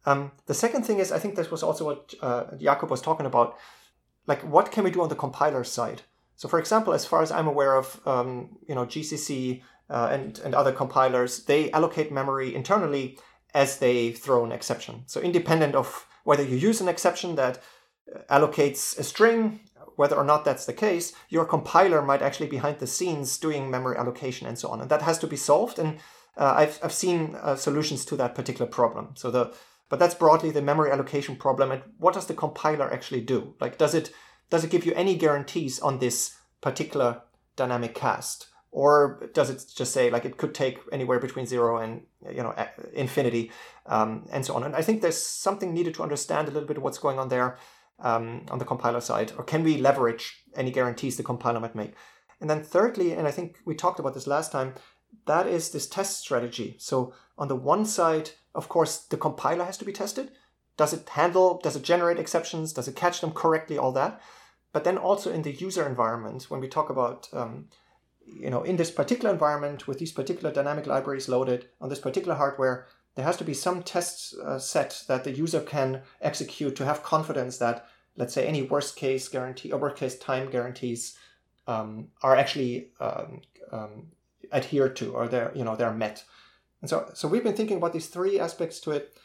Um, 0.07 0.33
the 0.46 0.54
second 0.54 0.83
thing 0.85 0.98
is, 0.98 1.12
I 1.12 1.18
think 1.18 1.37
this 1.37 1.50
was 1.50 1.62
also 1.62 1.85
what 1.87 2.14
uh, 2.20 2.44
Jakob 2.61 2.90
was 2.90 3.00
talking 3.00 3.26
about. 3.26 3.57
Like, 4.26 4.42
what 4.42 4.72
can 4.72 4.85
we 4.85 4.90
do 4.90 5.02
on 5.02 5.09
the 5.09 5.14
compiler 5.14 5.64
side? 5.64 6.02
So, 6.37 6.48
for 6.48 6.59
example, 6.59 6.92
as 6.92 7.07
far 7.07 7.22
as 7.22 7.30
I'm 7.30 7.46
aware 7.46 7.76
of, 7.76 8.00
um, 8.07 8.59
you 8.68 8.74
know, 8.74 8.87
GCC 8.87 9.62
uh, 9.88 10.09
and 10.11 10.40
and 10.40 10.54
other 10.54 10.72
compilers, 10.72 11.44
they 11.44 11.70
allocate 11.70 12.11
memory 12.11 12.54
internally 12.54 13.18
as 13.54 13.78
they 13.78 14.11
throw 14.11 14.44
an 14.44 14.52
exception. 14.52 15.04
So, 15.07 15.20
independent 15.20 15.76
of 15.76 16.07
whether 16.24 16.42
you 16.42 16.57
use 16.57 16.80
an 16.80 16.88
exception 16.88 17.37
that 17.37 17.59
uh, 18.12 18.18
allocates 18.28 18.98
a 18.98 19.04
string 19.04 19.61
whether 19.96 20.16
or 20.16 20.24
not 20.24 20.44
that's 20.44 20.66
the 20.66 20.72
case, 20.72 21.12
your 21.28 21.44
compiler 21.44 22.02
might 22.02 22.22
actually 22.22 22.48
behind 22.48 22.78
the 22.78 22.87
scenes 22.87 23.38
doing 23.38 23.70
memory 23.70 23.96
allocation 23.96 24.46
and 24.46 24.59
so 24.59 24.68
on. 24.68 24.80
And 24.80 24.90
that 24.90 25.02
has 25.02 25.18
to 25.20 25.26
be 25.26 25.37
solved. 25.37 25.78
And 25.78 25.98
uh, 26.37 26.54
I've, 26.57 26.78
I've 26.83 26.92
seen 26.92 27.37
uh, 27.40 27.57
solutions 27.57 28.04
to 28.07 28.16
that 28.16 28.35
particular 28.35 28.70
problem. 28.70 29.14
So 29.16 29.30
the 29.30 29.54
but 29.88 29.98
that's 29.98 30.14
broadly 30.14 30.50
the 30.50 30.62
memory 30.62 30.90
allocation 30.90 31.37
problem. 31.37 31.70
And 31.70 31.83
what 31.98 32.14
does 32.14 32.26
the 32.26 32.35
compiler 32.35 32.92
actually 32.92 33.20
do? 33.20 33.54
Like, 33.61 33.78
does 33.78 33.94
it 33.94 34.11
does 34.50 34.64
it 34.64 34.70
give 34.70 34.85
you 34.85 34.92
any 34.94 35.16
guarantees 35.16 35.78
on 35.80 35.98
this 35.98 36.37
particular 36.61 37.22
dynamic 37.57 37.94
cast, 37.94 38.48
or 38.70 39.30
does 39.35 39.50
it 39.50 39.64
just 39.74 39.92
say 39.92 40.11
like 40.11 40.24
it 40.24 40.37
could 40.37 40.54
take 40.54 40.80
anywhere 40.90 41.18
between 41.20 41.46
zero 41.46 41.78
and 41.78 42.02
you 42.28 42.42
know 42.42 42.54
infinity, 42.92 43.52
um, 43.87 44.26
and 44.33 44.44
so 44.44 44.54
on? 44.54 44.64
And 44.64 44.74
I 44.74 44.83
think 44.83 45.00
there's 45.00 45.20
something 45.20 45.72
needed 45.72 45.94
to 45.94 46.02
understand 46.02 46.48
a 46.48 46.50
little 46.50 46.68
bit 46.68 46.78
what's 46.78 46.98
going 46.98 47.18
on 47.18 47.28
there 47.28 47.59
um, 48.00 48.46
on 48.50 48.59
the 48.59 48.64
compiler 48.64 49.00
side, 49.00 49.33
or 49.37 49.44
can 49.44 49.62
we 49.62 49.78
leverage 49.78 50.44
any 50.57 50.70
guarantees 50.70 51.16
the 51.16 51.22
compiler 51.22 51.61
might 51.61 51.74
make? 51.74 51.94
And 52.40 52.50
then 52.50 52.62
thirdly, 52.62 53.12
and 53.12 53.26
I 53.26 53.30
think 53.30 53.59
we 53.64 53.74
talked 53.74 54.00
about 54.00 54.14
this 54.14 54.26
last 54.26 54.52
time, 54.52 54.74
that 55.26 55.46
is 55.46 55.70
this 55.70 55.88
test 55.88 56.18
strategy. 56.18 56.76
So 56.78 57.14
on 57.38 57.48
the 57.48 57.57
one 57.57 57.87
side, 57.87 58.30
of 58.54 58.68
course, 58.68 58.98
the 58.98 59.16
compiler 59.16 59.64
has 59.64 59.78
to 59.78 59.85
be 59.85 59.92
tested. 59.92 60.33
Does 60.76 60.92
it 60.92 61.09
handle, 61.09 61.61
does 61.62 61.76
it 61.76 61.83
generate 61.83 62.18
exceptions? 62.18 62.72
Does 62.72 62.88
it 62.88 62.96
catch 62.96 63.20
them 63.20 63.30
correctly? 63.30 63.78
All 63.78 63.92
that. 63.92 64.20
But 64.72 64.85
then 64.85 64.98
also 64.98 65.33
in 65.33 65.42
the 65.42 65.52
user 65.52 65.87
environment, 65.87 66.50
when 66.50 66.61
we 66.61 66.68
talk 66.68 66.90
about, 66.90 67.28
um, 67.33 67.68
you 68.26 68.50
know, 68.50 68.62
in 68.62 68.76
this 68.76 68.90
particular 68.90 69.33
environment 69.33 69.87
with 69.87 69.98
these 69.98 70.11
particular 70.11 70.52
dynamic 70.52 70.87
libraries 70.87 71.28
loaded 71.28 71.68
on 71.80 71.88
this 71.88 72.00
particular 72.00 72.35
hardware, 72.35 72.87
there 73.14 73.24
has 73.24 73.37
to 73.37 73.44
be 73.44 73.55
some 73.55 73.83
test 73.83 74.35
uh, 74.38 74.59
set 74.59 75.05
that 75.09 75.24
the 75.24 75.31
user 75.31 75.61
can 75.61 76.03
execute 76.20 76.74
to 76.77 76.85
have 76.85 77.03
confidence 77.03 77.59
that, 77.59 77.87
let's 78.16 78.35
say, 78.35 78.46
any 78.46 78.62
worst 78.62 78.96
case 78.96 79.29
guarantee 79.29 79.72
or 79.72 79.79
worst 79.79 79.96
case 79.96 80.18
time 80.18 80.50
guarantees 80.50 81.16
um, 81.66 82.09
are 82.22 82.37
actually 82.37 82.88
um, 83.00 83.40
um, 83.72 84.07
adhered 84.53 84.96
to 84.96 85.12
or 85.12 85.29
they're 85.29 85.53
you 85.55 85.64
know 85.64 85.77
they're 85.77 85.92
met. 85.92 86.24
And 86.81 86.90
so 86.90 87.11
so 87.14 87.29
we've 87.29 87.44
been 87.44 87.57
thinking 87.57 87.77
about 87.77 87.92
these 87.92 88.09
three 88.09 88.38
aspects 88.38 88.81
to 88.81 88.92
it. 88.92 89.16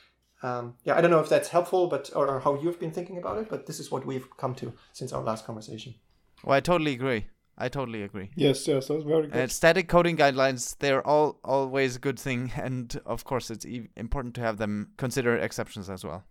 Um, 0.42 0.76
yeah, 0.86 0.96
I 0.96 1.02
don't 1.02 1.12
know 1.12 1.20
if 1.20 1.28
that's 1.28 1.50
helpful, 1.50 1.88
but 1.88 2.10
or 2.16 2.40
how 2.40 2.60
you've 2.62 2.80
been 2.80 2.92
thinking 2.92 3.18
about 3.18 3.40
it, 3.40 3.50
but 3.50 3.66
this 3.66 3.80
is 3.80 3.92
what 3.92 4.06
we've 4.06 4.26
come 4.38 4.56
to 4.56 4.74
since 4.94 5.12
our 5.12 5.22
last 5.22 5.46
conversation. 5.46 5.96
Well, 6.44 6.56
I 6.56 6.62
totally 6.62 6.94
agree. 6.94 7.26
I 7.62 7.68
totally 7.68 8.04
agree. 8.04 8.30
Yes, 8.36 8.66
yes, 8.68 8.88
that's 8.88 9.04
very 9.04 9.28
good. 9.28 9.36
Uh, 9.36 9.48
static 9.48 9.90
coding 9.90 10.16
guidelines, 10.16 10.78
they're 10.80 11.06
all 11.06 11.40
always 11.44 11.98
a 11.98 12.00
good 12.00 12.18
thing, 12.18 12.52
and 12.56 13.00
of 13.06 13.26
course, 13.26 13.52
it's 13.52 13.66
e- 13.66 13.90
important 13.98 14.34
to 14.36 14.42
have 14.42 14.58
them 14.58 14.92
consider 14.98 15.38
exceptions 15.38 15.90
as 15.90 16.06
well. 16.06 16.24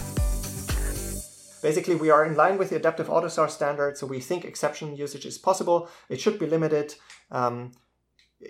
Basically, 1.67 1.95
we 1.95 2.09
are 2.09 2.23
in 2.23 2.37
line 2.37 2.57
with 2.57 2.69
the 2.69 2.77
adaptive 2.77 3.09
AUTOSAR 3.09 3.49
standard, 3.49 3.97
so 3.97 4.07
we 4.07 4.21
think 4.21 4.45
exception 4.45 4.95
usage 4.95 5.25
is 5.25 5.37
possible. 5.37 5.89
It 6.07 6.21
should 6.21 6.39
be 6.39 6.45
limited. 6.45 6.95
Um, 7.29 7.73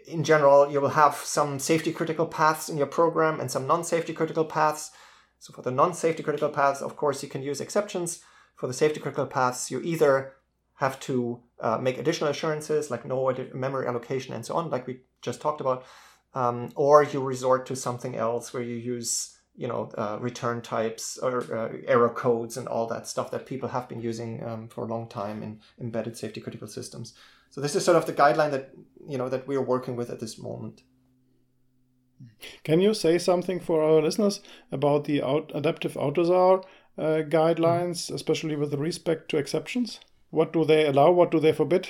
in 0.06 0.24
general, 0.24 0.72
you 0.72 0.80
will 0.80 0.90
have 1.04 1.16
some 1.16 1.58
safety 1.58 1.92
critical 1.92 2.28
paths 2.28 2.70
in 2.70 2.78
your 2.78 2.86
program 2.86 3.40
and 3.40 3.50
some 3.50 3.66
non 3.66 3.84
safety 3.84 4.14
critical 4.14 4.46
paths. 4.46 4.92
So, 5.40 5.52
for 5.52 5.64
the 5.64 5.72
non 5.72 5.96
safety 5.96 6.22
critical 6.22 6.50
paths, 6.50 6.80
of 6.80 6.96
course, 6.96 7.24
you 7.24 7.28
can 7.28 7.42
use 7.42 7.60
exceptions. 7.60 8.22
For 8.56 8.68
the 8.68 8.80
safety 8.82 9.00
critical 9.00 9.26
paths, 9.26 9.72
you 9.72 9.82
either 9.82 10.34
have 10.76 11.00
to 11.00 11.42
uh, 11.60 11.80
make 11.80 11.98
additional 11.98 12.30
assurances 12.30 12.92
like 12.92 13.04
no 13.04 13.34
memory 13.56 13.88
allocation 13.88 14.36
and 14.36 14.46
so 14.46 14.54
on, 14.54 14.70
like 14.70 14.86
we 14.86 15.00
just 15.24 15.42
talked 15.42 15.60
about, 15.60 15.86
um, 16.36 16.70
or 16.76 17.02
you 17.02 17.20
resort 17.20 17.66
to 17.66 17.76
something 17.76 18.16
else 18.16 18.54
where 18.54 18.62
you 18.62 18.76
use 18.76 19.37
you 19.58 19.68
know 19.68 19.90
uh, 19.98 20.18
return 20.22 20.62
types 20.62 21.18
or 21.18 21.42
uh, 21.54 21.70
error 21.88 22.10
codes 22.10 22.58
and 22.58 22.68
all 22.68 22.88
that 22.88 23.08
stuff 23.08 23.32
that 23.32 23.46
people 23.46 23.70
have 23.70 23.90
been 23.90 24.00
using 24.00 24.44
um, 24.46 24.68
for 24.70 24.84
a 24.84 24.88
long 24.88 25.10
time 25.10 25.44
in 25.44 25.60
embedded 25.82 26.16
safety 26.16 26.40
critical 26.40 26.68
systems. 26.68 27.14
So 27.50 27.60
this 27.60 27.76
is 27.76 27.84
sort 27.84 27.98
of 27.98 28.06
the 28.06 28.14
guideline 28.14 28.52
that 28.52 28.72
you 29.08 29.18
know 29.18 29.30
that 29.30 29.48
we 29.48 29.56
are 29.56 29.62
working 29.62 29.96
with 29.96 30.10
at 30.10 30.20
this 30.20 30.38
moment. 30.38 30.84
Can 32.64 32.80
you 32.80 32.94
say 32.94 33.18
something 33.18 33.60
for 33.60 33.84
our 33.84 34.02
listeners 34.02 34.42
about 34.72 35.04
the 35.04 35.22
out- 35.22 35.52
adaptive 35.54 35.94
AUTOSAR 35.94 36.64
uh, 36.98 37.02
guidelines 37.30 38.12
especially 38.12 38.56
with 38.56 38.74
respect 38.76 39.30
to 39.30 39.38
exceptions? 39.38 40.00
What 40.30 40.54
do 40.54 40.66
they 40.66 40.86
allow? 40.88 41.12
What 41.12 41.32
do 41.32 41.40
they 41.40 41.52
forbid? 41.52 41.90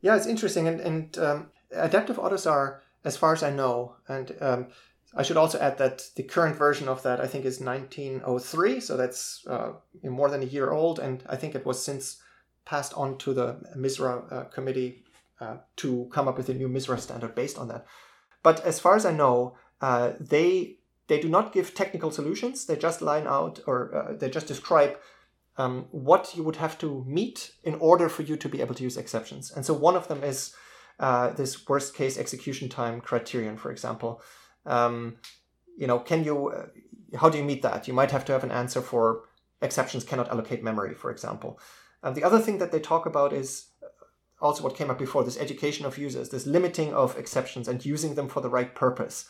Yeah 0.00 0.16
it's 0.16 0.26
interesting. 0.26 0.66
And, 0.66 0.80
and 0.80 1.18
um, 1.18 1.50
adaptive 1.72 2.16
AUTOSAR 2.16 2.80
as 3.04 3.16
far 3.16 3.32
as 3.32 3.42
i 3.42 3.50
know 3.50 3.94
and 4.08 4.36
um, 4.40 4.66
I 5.14 5.22
should 5.22 5.36
also 5.36 5.58
add 5.58 5.78
that 5.78 6.10
the 6.16 6.22
current 6.22 6.56
version 6.56 6.88
of 6.88 7.02
that 7.02 7.20
I 7.20 7.26
think 7.26 7.44
is 7.44 7.60
1903, 7.60 8.80
so 8.80 8.96
that's 8.96 9.46
uh, 9.46 9.72
more 10.02 10.28
than 10.28 10.42
a 10.42 10.46
year 10.46 10.70
old, 10.70 10.98
and 10.98 11.22
I 11.28 11.36
think 11.36 11.54
it 11.54 11.64
was 11.64 11.82
since 11.82 12.20
passed 12.64 12.92
on 12.94 13.16
to 13.18 13.32
the 13.32 13.56
MISRA 13.76 14.32
uh, 14.32 14.44
committee 14.44 15.04
uh, 15.40 15.56
to 15.76 16.08
come 16.12 16.28
up 16.28 16.36
with 16.36 16.48
a 16.48 16.54
new 16.54 16.68
MISRA 16.68 16.98
standard 16.98 17.34
based 17.34 17.58
on 17.58 17.68
that. 17.68 17.86
But 18.42 18.64
as 18.64 18.78
far 18.80 18.96
as 18.96 19.06
I 19.06 19.12
know, 19.12 19.56
uh, 19.80 20.12
they 20.20 20.78
they 21.08 21.20
do 21.20 21.28
not 21.28 21.52
give 21.52 21.74
technical 21.74 22.10
solutions. 22.10 22.66
They 22.66 22.76
just 22.76 23.00
line 23.00 23.26
out 23.26 23.60
or 23.66 23.94
uh, 23.94 24.12
they 24.16 24.28
just 24.28 24.48
describe 24.48 24.98
um, 25.56 25.86
what 25.90 26.34
you 26.36 26.42
would 26.42 26.56
have 26.56 26.78
to 26.78 27.04
meet 27.06 27.52
in 27.62 27.74
order 27.76 28.08
for 28.08 28.22
you 28.22 28.36
to 28.36 28.48
be 28.48 28.60
able 28.60 28.74
to 28.74 28.82
use 28.82 28.96
exceptions. 28.96 29.52
And 29.52 29.64
so 29.64 29.72
one 29.72 29.96
of 29.96 30.08
them 30.08 30.24
is 30.24 30.54
uh, 30.98 31.30
this 31.30 31.68
worst 31.68 31.94
case 31.94 32.18
execution 32.18 32.68
time 32.68 33.00
criterion, 33.00 33.56
for 33.56 33.70
example. 33.70 34.20
Um, 34.66 35.16
you 35.76 35.86
know, 35.86 35.98
can 35.98 36.24
you, 36.24 36.48
uh, 36.48 36.66
how 37.18 37.28
do 37.28 37.38
you 37.38 37.44
meet 37.44 37.62
that? 37.62 37.86
You 37.86 37.94
might 37.94 38.10
have 38.10 38.24
to 38.26 38.32
have 38.32 38.44
an 38.44 38.50
answer 38.50 38.80
for 38.80 39.24
exceptions 39.62 40.04
cannot 40.04 40.28
allocate 40.28 40.62
memory, 40.62 40.94
for 40.94 41.10
example. 41.10 41.58
And 42.02 42.14
the 42.14 42.24
other 42.24 42.38
thing 42.38 42.58
that 42.58 42.72
they 42.72 42.80
talk 42.80 43.06
about 43.06 43.32
is 43.32 43.68
also 44.40 44.62
what 44.62 44.76
came 44.76 44.90
up 44.90 44.98
before 44.98 45.24
this 45.24 45.38
education 45.38 45.86
of 45.86 45.96
users, 45.96 46.28
this 46.28 46.46
limiting 46.46 46.92
of 46.92 47.16
exceptions 47.16 47.68
and 47.68 47.84
using 47.84 48.14
them 48.14 48.28
for 48.28 48.40
the 48.40 48.50
right 48.50 48.74
purpose. 48.74 49.26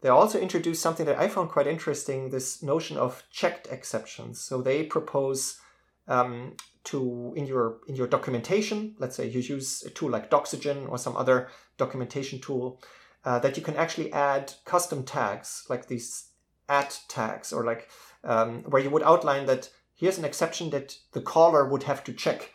They 0.00 0.08
also 0.08 0.40
introduced 0.40 0.82
something 0.82 1.06
that 1.06 1.18
I 1.18 1.28
found 1.28 1.50
quite 1.50 1.68
interesting 1.68 2.30
this 2.30 2.60
notion 2.62 2.96
of 2.96 3.22
checked 3.30 3.68
exceptions. 3.70 4.40
So 4.40 4.60
they 4.60 4.82
propose 4.82 5.60
um, 6.08 6.56
to 6.84 7.32
in 7.36 7.46
your 7.46 7.78
in 7.86 7.94
your 7.94 8.08
documentation 8.08 8.94
let's 8.98 9.14
say 9.14 9.28
you 9.28 9.40
use 9.40 9.82
a 9.84 9.90
tool 9.90 10.10
like 10.10 10.30
doxygen 10.30 10.88
or 10.88 10.98
some 10.98 11.16
other 11.16 11.48
documentation 11.78 12.40
tool 12.40 12.80
uh, 13.24 13.38
that 13.38 13.56
you 13.56 13.62
can 13.62 13.76
actually 13.76 14.12
add 14.12 14.52
custom 14.64 15.04
tags 15.04 15.64
like 15.68 15.86
these 15.86 16.30
at 16.68 17.00
tags 17.08 17.52
or 17.52 17.64
like 17.64 17.88
um, 18.24 18.62
where 18.64 18.82
you 18.82 18.90
would 18.90 19.02
outline 19.02 19.46
that 19.46 19.68
here's 19.94 20.18
an 20.18 20.24
exception 20.24 20.70
that 20.70 20.96
the 21.12 21.20
caller 21.20 21.68
would 21.68 21.82
have 21.84 22.02
to 22.04 22.12
check 22.12 22.52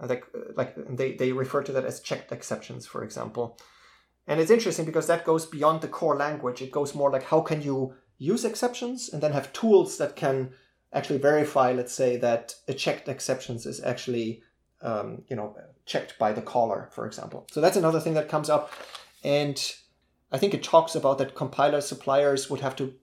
uh, 0.00 0.06
like 0.06 0.24
like 0.56 0.74
they, 0.96 1.12
they 1.12 1.32
refer 1.32 1.62
to 1.62 1.72
that 1.72 1.84
as 1.84 2.00
checked 2.00 2.32
exceptions 2.32 2.86
for 2.86 3.04
example 3.04 3.58
and 4.26 4.40
it's 4.40 4.50
interesting 4.50 4.84
because 4.84 5.06
that 5.06 5.24
goes 5.24 5.46
beyond 5.46 5.80
the 5.80 5.88
core 5.88 6.16
language 6.16 6.62
it 6.62 6.70
goes 6.70 6.94
more 6.94 7.10
like 7.10 7.24
how 7.24 7.40
can 7.40 7.62
you 7.62 7.94
use 8.18 8.44
exceptions 8.44 9.08
and 9.08 9.22
then 9.22 9.32
have 9.32 9.52
tools 9.52 9.98
that 9.98 10.14
can 10.14 10.52
actually 10.92 11.18
verify, 11.18 11.72
let's 11.72 11.92
say, 11.92 12.16
that 12.18 12.54
a 12.68 12.74
checked 12.74 13.08
exceptions 13.08 13.66
is 13.66 13.80
actually, 13.82 14.42
um, 14.82 15.22
you 15.28 15.36
know, 15.36 15.56
checked 15.86 16.18
by 16.18 16.32
the 16.32 16.42
caller, 16.42 16.88
for 16.92 17.06
example. 17.06 17.46
So 17.50 17.60
that's 17.60 17.76
another 17.76 18.00
thing 18.00 18.14
that 18.14 18.28
comes 18.28 18.50
up. 18.50 18.72
And 19.22 19.60
I 20.32 20.38
think 20.38 20.54
it 20.54 20.62
talks 20.62 20.94
about 20.94 21.18
that 21.18 21.34
compiler 21.34 21.80
suppliers 21.80 22.48
would 22.48 22.60
have 22.60 22.76
to, 22.76 22.94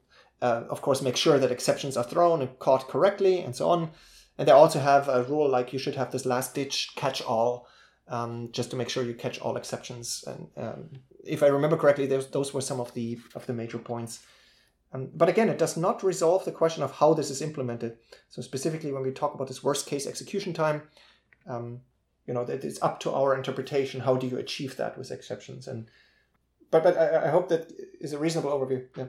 uh, 0.41 0.63
of 0.69 0.81
course, 0.81 1.01
make 1.01 1.17
sure 1.17 1.39
that 1.39 1.51
exceptions 1.51 1.97
are 1.97 2.03
thrown 2.03 2.41
and 2.41 2.57
caught 2.59 2.87
correctly 2.87 3.39
and 3.39 3.55
so 3.55 3.69
on. 3.69 3.91
And 4.37 4.47
they 4.47 4.51
also 4.51 4.79
have 4.79 5.09
a 5.09 5.23
rule 5.23 5.49
like 5.49 5.73
you 5.73 5.79
should 5.79 5.95
have 5.95 6.11
this 6.11 6.25
last 6.25 6.55
ditch 6.55 6.91
catch 6.95 7.21
all, 7.21 7.67
um, 8.07 8.49
just 8.51 8.69
to 8.71 8.77
make 8.77 8.89
sure 8.89 9.03
you 9.03 9.13
catch 9.13 9.39
all 9.39 9.57
exceptions. 9.57 10.23
And 10.27 10.47
um, 10.55 10.89
if 11.25 11.43
I 11.43 11.47
remember 11.47 11.75
correctly, 11.75 12.05
those, 12.05 12.27
those 12.29 12.53
were 12.53 12.61
some 12.61 12.79
of 12.79 12.93
the 12.93 13.19
of 13.35 13.45
the 13.47 13.53
major 13.53 13.79
points. 13.79 14.19
Um, 14.93 15.09
but 15.13 15.27
again, 15.27 15.49
it 15.49 15.57
does 15.57 15.75
not 15.75 16.03
resolve 16.03 16.45
the 16.45 16.51
question 16.51 16.83
of 16.83 16.91
how 16.93 17.13
this 17.13 17.29
is 17.29 17.41
implemented. 17.41 17.97
So 18.29 18.41
specifically, 18.41 18.93
when 18.93 19.03
we 19.03 19.11
talk 19.11 19.33
about 19.33 19.47
this 19.47 19.63
worst 19.63 19.85
case 19.87 20.07
execution 20.07 20.53
time, 20.53 20.83
um, 21.45 21.81
you 22.25 22.33
know, 22.33 22.41
it's 22.41 22.81
up 22.81 22.99
to 23.01 23.11
our 23.11 23.35
interpretation. 23.35 24.01
How 24.01 24.15
do 24.15 24.27
you 24.27 24.37
achieve 24.37 24.77
that 24.77 24.97
with 24.97 25.11
exceptions? 25.11 25.67
And 25.67 25.89
but 26.71 26.83
but 26.83 26.97
I, 26.97 27.27
I 27.27 27.29
hope 27.29 27.49
that 27.49 27.71
is 27.99 28.13
a 28.13 28.17
reasonable 28.17 28.51
overview. 28.51 28.85
Yeah. 28.95 29.07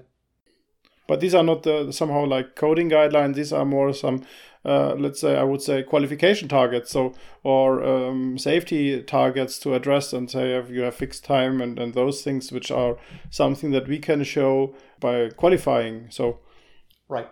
But 1.08 1.20
these 1.20 1.34
are 1.34 1.42
not 1.42 1.62
the, 1.62 1.90
somehow 1.90 2.26
like 2.26 2.54
coding 2.54 2.90
guidelines. 2.90 3.34
These 3.34 3.50
are 3.50 3.64
more 3.64 3.94
some, 3.94 4.26
uh, 4.62 4.94
let's 4.94 5.22
say, 5.22 5.38
I 5.38 5.42
would 5.42 5.62
say 5.62 5.82
qualification 5.82 6.48
targets. 6.48 6.90
So 6.90 7.14
or 7.42 7.82
um, 7.82 8.36
safety 8.36 9.02
targets 9.02 9.58
to 9.60 9.74
address 9.74 10.12
and 10.12 10.30
say 10.30 10.54
if 10.54 10.68
you 10.68 10.82
have 10.82 10.94
fixed 10.94 11.24
time 11.24 11.62
and, 11.62 11.78
and 11.78 11.94
those 11.94 12.22
things, 12.22 12.52
which 12.52 12.70
are 12.70 12.98
something 13.30 13.70
that 13.70 13.88
we 13.88 13.98
can 13.98 14.22
show 14.22 14.74
by 15.00 15.30
qualifying. 15.30 16.08
So, 16.10 16.40
right. 17.08 17.28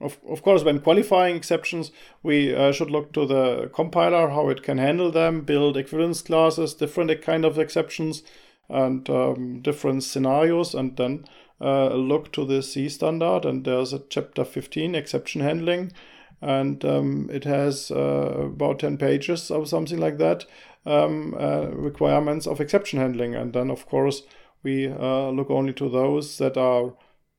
Of, 0.00 0.18
of 0.28 0.42
course, 0.42 0.62
when 0.62 0.80
qualifying 0.80 1.36
exceptions, 1.36 1.90
we 2.22 2.54
uh, 2.54 2.70
should 2.70 2.90
look 2.90 3.12
to 3.14 3.26
the 3.26 3.70
compiler, 3.74 4.28
how 4.28 4.50
it 4.50 4.62
can 4.62 4.78
handle 4.78 5.10
them, 5.10 5.40
build 5.40 5.76
equivalence 5.76 6.22
classes, 6.22 6.74
different 6.74 7.22
kind 7.22 7.44
of 7.44 7.58
exceptions, 7.58 8.22
and 8.68 9.08
um, 9.10 9.60
different 9.62 10.04
scenarios, 10.04 10.74
and 10.74 10.96
then 10.96 11.24
uh, 11.60 11.94
look 11.94 12.32
to 12.32 12.44
the 12.44 12.62
C 12.62 12.88
standard, 12.88 13.44
and 13.44 13.64
there's 13.64 13.92
a 13.92 14.02
chapter 14.10 14.44
15 14.44 14.94
exception 14.94 15.40
handling, 15.40 15.92
and 16.40 16.84
um, 16.84 17.30
it 17.32 17.44
has 17.44 17.90
uh, 17.90 18.46
about 18.46 18.80
10 18.80 18.98
pages 18.98 19.50
or 19.50 19.66
something 19.66 19.98
like 19.98 20.18
that 20.18 20.44
um, 20.84 21.34
uh, 21.38 21.66
requirements 21.72 22.46
of 22.46 22.60
exception 22.60 22.98
handling, 22.98 23.34
and 23.34 23.52
then 23.52 23.70
of 23.70 23.86
course 23.86 24.22
we 24.62 24.88
uh, 24.88 25.28
look 25.30 25.50
only 25.50 25.72
to 25.74 25.88
those 25.88 26.38
that 26.38 26.56
are 26.56 26.92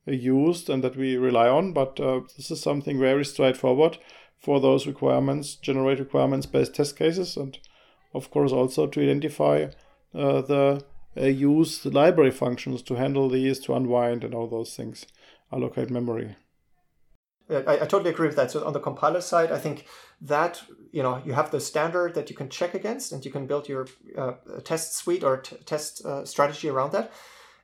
used 0.06 0.70
and 0.70 0.82
that 0.82 0.96
we 0.96 1.16
rely 1.16 1.48
on. 1.48 1.72
But 1.72 2.00
uh, 2.00 2.20
this 2.36 2.50
is 2.50 2.60
something 2.60 2.98
very 2.98 3.24
straightforward 3.24 3.98
for 4.38 4.60
those 4.60 4.86
requirements, 4.86 5.56
generate 5.56 5.98
requirements 5.98 6.46
based 6.46 6.74
test 6.74 6.96
cases, 6.96 7.36
and 7.36 7.58
of 8.14 8.30
course 8.30 8.52
also 8.52 8.86
to 8.86 9.02
identify 9.02 9.66
uh, 10.14 10.40
the 10.42 10.84
use 11.26 11.82
the 11.82 11.90
library 11.90 12.30
functions 12.30 12.82
to 12.82 12.94
handle 12.94 13.28
these, 13.28 13.58
to 13.60 13.74
unwind, 13.74 14.24
and 14.24 14.34
all 14.34 14.46
those 14.46 14.74
things, 14.74 15.06
allocate 15.52 15.90
memory. 15.90 16.36
I, 17.50 17.74
I, 17.74 17.86
totally 17.86 18.10
agree 18.10 18.26
with 18.26 18.36
that. 18.36 18.50
So 18.50 18.64
on 18.64 18.72
the 18.72 18.80
compiler 18.80 19.20
side, 19.20 19.50
I 19.50 19.58
think 19.58 19.86
that 20.20 20.62
you 20.92 21.02
know 21.02 21.22
you 21.24 21.32
have 21.32 21.50
the 21.50 21.60
standard 21.60 22.14
that 22.14 22.28
you 22.30 22.36
can 22.36 22.50
check 22.50 22.74
against, 22.74 23.12
and 23.12 23.24
you 23.24 23.30
can 23.30 23.46
build 23.46 23.68
your 23.68 23.86
uh, 24.16 24.32
test 24.64 24.96
suite 24.96 25.24
or 25.24 25.38
t- 25.38 25.56
test 25.64 26.04
uh, 26.04 26.24
strategy 26.24 26.68
around 26.68 26.92
that. 26.92 27.10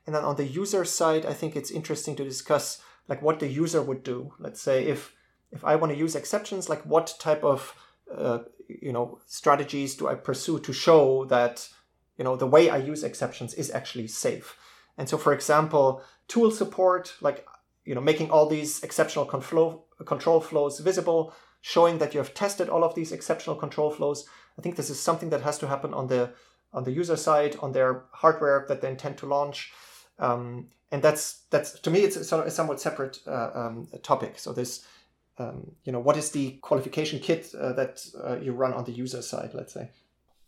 And 0.05 0.15
then 0.15 0.23
on 0.23 0.35
the 0.35 0.45
user 0.45 0.85
side, 0.85 1.25
I 1.25 1.33
think 1.33 1.55
it's 1.55 1.71
interesting 1.71 2.15
to 2.15 2.23
discuss 2.23 2.81
like 3.07 3.21
what 3.21 3.39
the 3.39 3.47
user 3.47 3.81
would 3.81 4.03
do. 4.03 4.33
Let's 4.39 4.61
say 4.61 4.85
if 4.85 5.13
if 5.51 5.63
I 5.63 5.75
want 5.75 5.93
to 5.93 5.99
use 5.99 6.15
exceptions, 6.15 6.69
like 6.69 6.81
what 6.83 7.15
type 7.19 7.43
of 7.43 7.75
uh, 8.15 8.39
you 8.67 8.91
know 8.91 9.19
strategies 9.27 9.95
do 9.95 10.07
I 10.07 10.15
pursue 10.15 10.59
to 10.59 10.73
show 10.73 11.25
that 11.25 11.69
you 12.17 12.23
know 12.23 12.35
the 12.35 12.47
way 12.47 12.69
I 12.69 12.77
use 12.77 13.03
exceptions 13.03 13.53
is 13.53 13.71
actually 13.71 14.07
safe. 14.07 14.57
And 14.97 15.09
so, 15.09 15.17
for 15.17 15.33
example, 15.33 16.01
tool 16.27 16.51
support, 16.51 17.15
like 17.21 17.45
you 17.83 17.93
know, 17.93 18.01
making 18.01 18.31
all 18.31 18.47
these 18.47 18.83
exceptional 18.83 19.25
control 19.25 20.41
flows 20.41 20.79
visible, 20.79 21.33
showing 21.61 21.99
that 21.99 22.13
you 22.13 22.19
have 22.19 22.33
tested 22.33 22.69
all 22.69 22.83
of 22.83 22.95
these 22.95 23.11
exceptional 23.11 23.55
control 23.55 23.91
flows. 23.91 24.27
I 24.57 24.61
think 24.61 24.75
this 24.75 24.89
is 24.89 24.99
something 24.99 25.29
that 25.29 25.41
has 25.41 25.57
to 25.59 25.67
happen 25.67 25.93
on 25.93 26.07
the 26.07 26.31
on 26.73 26.83
the 26.83 26.91
user 26.91 27.15
side, 27.15 27.55
on 27.61 27.71
their 27.71 28.03
hardware 28.11 28.65
that 28.67 28.81
they 28.81 28.89
intend 28.89 29.17
to 29.19 29.25
launch. 29.25 29.71
Um, 30.19 30.67
and 30.91 31.01
that's 31.01 31.43
that's 31.49 31.79
to 31.79 31.89
me 31.89 31.99
it's 32.01 32.15
a, 32.15 32.51
somewhat 32.51 32.81
separate 32.81 33.19
uh, 33.27 33.51
um, 33.53 33.87
topic. 34.01 34.39
So 34.39 34.53
this, 34.53 34.85
um, 35.37 35.71
you 35.83 35.91
know, 35.91 35.99
what 35.99 36.17
is 36.17 36.31
the 36.31 36.51
qualification 36.61 37.19
kit 37.19 37.53
uh, 37.59 37.73
that 37.73 38.05
uh, 38.23 38.37
you 38.37 38.53
run 38.53 38.73
on 38.73 38.85
the 38.85 38.91
user 38.91 39.21
side? 39.21 39.51
Let's 39.53 39.73
say 39.73 39.89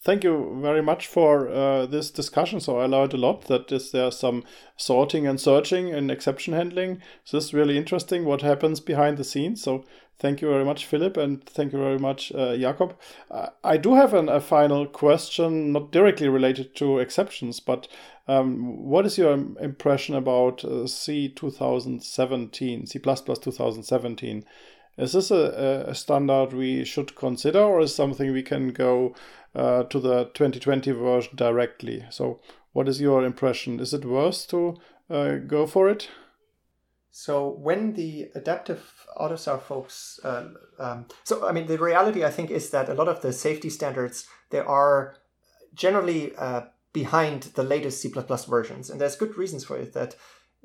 thank 0.08 0.24
you 0.24 0.58
very 0.62 0.82
much 0.82 1.06
for 1.06 1.50
uh, 1.50 1.86
this 1.86 2.10
discussion. 2.10 2.62
So 2.62 2.80
I 2.80 2.86
learned 2.86 3.14
a 3.14 3.18
lot 3.18 3.42
that 3.48 3.70
is 3.74 3.92
there 3.92 4.10
some 4.10 4.46
sorting 4.78 5.28
and 5.28 5.38
searching 5.38 5.94
and 5.94 6.10
exception 6.10 6.54
handling. 6.54 7.02
So 7.26 7.36
this 7.36 7.48
is 7.48 7.54
really 7.54 7.78
interesting 7.78 8.24
what 8.24 8.42
happens 8.42 8.80
behind 8.80 9.18
the 9.18 9.26
scenes. 9.26 9.62
So 9.62 9.84
thank 10.18 10.42
you 10.42 10.48
very 10.50 10.64
much, 10.64 10.86
Philipp, 10.86 11.18
and 11.18 11.46
thank 11.46 11.74
you 11.74 11.80
very 11.80 12.00
much, 12.00 12.32
uh, 12.32 12.56
Jakob. 12.56 12.96
Uh, 13.30 13.50
I 13.66 13.76
do 13.76 13.96
have 13.96 14.14
an, 14.14 14.30
a 14.30 14.40
final 14.40 14.86
question, 14.86 15.74
not 15.74 15.92
directly 15.92 16.30
related 16.30 16.74
to 16.78 17.00
exceptions, 17.00 17.60
but 17.60 17.90
um, 18.30 18.86
what 18.86 19.06
is 19.06 19.18
your 19.18 19.34
impression 19.60 20.16
about 20.16 20.64
uh, 20.64 20.88
C 20.88 21.28
2017, 21.28 22.86
C++ 22.86 22.98
2017? 22.98 24.46
Is 24.98 25.14
this 25.14 25.30
a, 25.30 25.86
a 25.88 25.96
standard 25.96 26.54
we 26.54 26.84
should 26.84 27.16
consider, 27.16 27.60
or 27.60 27.82
is 27.82 27.94
something 27.94 28.32
we 28.32 28.42
can 28.42 28.70
go 28.70 29.16
uh, 29.56 29.84
to 29.84 30.00
the 30.00 30.26
2020 30.34 30.92
version 30.92 31.36
directly? 31.36 32.06
So, 32.10 32.40
what 32.74 32.90
is 32.90 33.00
your 33.00 33.24
impression? 33.24 33.80
Is 33.80 33.94
it 33.94 34.06
worth 34.06 34.48
to 34.50 34.78
uh, 35.10 35.36
go 35.36 35.68
for 35.68 35.88
it? 35.90 36.10
So, 37.12 37.50
when 37.50 37.94
the 37.94 38.30
adaptive 38.36 39.06
AUTOSAR 39.18 39.62
folks, 39.62 40.20
uh, 40.24 40.50
um, 40.80 41.06
so 41.24 41.48
I 41.48 41.52
mean, 41.52 41.68
the 41.68 41.78
reality 41.78 42.24
I 42.24 42.32
think 42.32 42.50
is 42.50 42.70
that 42.72 42.90
a 42.90 42.94
lot 42.94 43.08
of 43.08 43.22
the 43.22 43.34
safety 43.34 43.70
standards 43.70 44.28
they 44.50 44.60
are 44.60 45.18
generally 45.74 46.36
uh, 46.36 46.62
behind 46.94 47.44
the 47.56 47.64
latest 47.64 48.02
C++ 48.02 48.10
versions, 48.10 48.90
and 48.90 49.00
there's 49.00 49.16
good 49.16 49.38
reasons 49.38 49.64
for 49.64 49.78
it. 49.78 49.94
That 49.94 50.16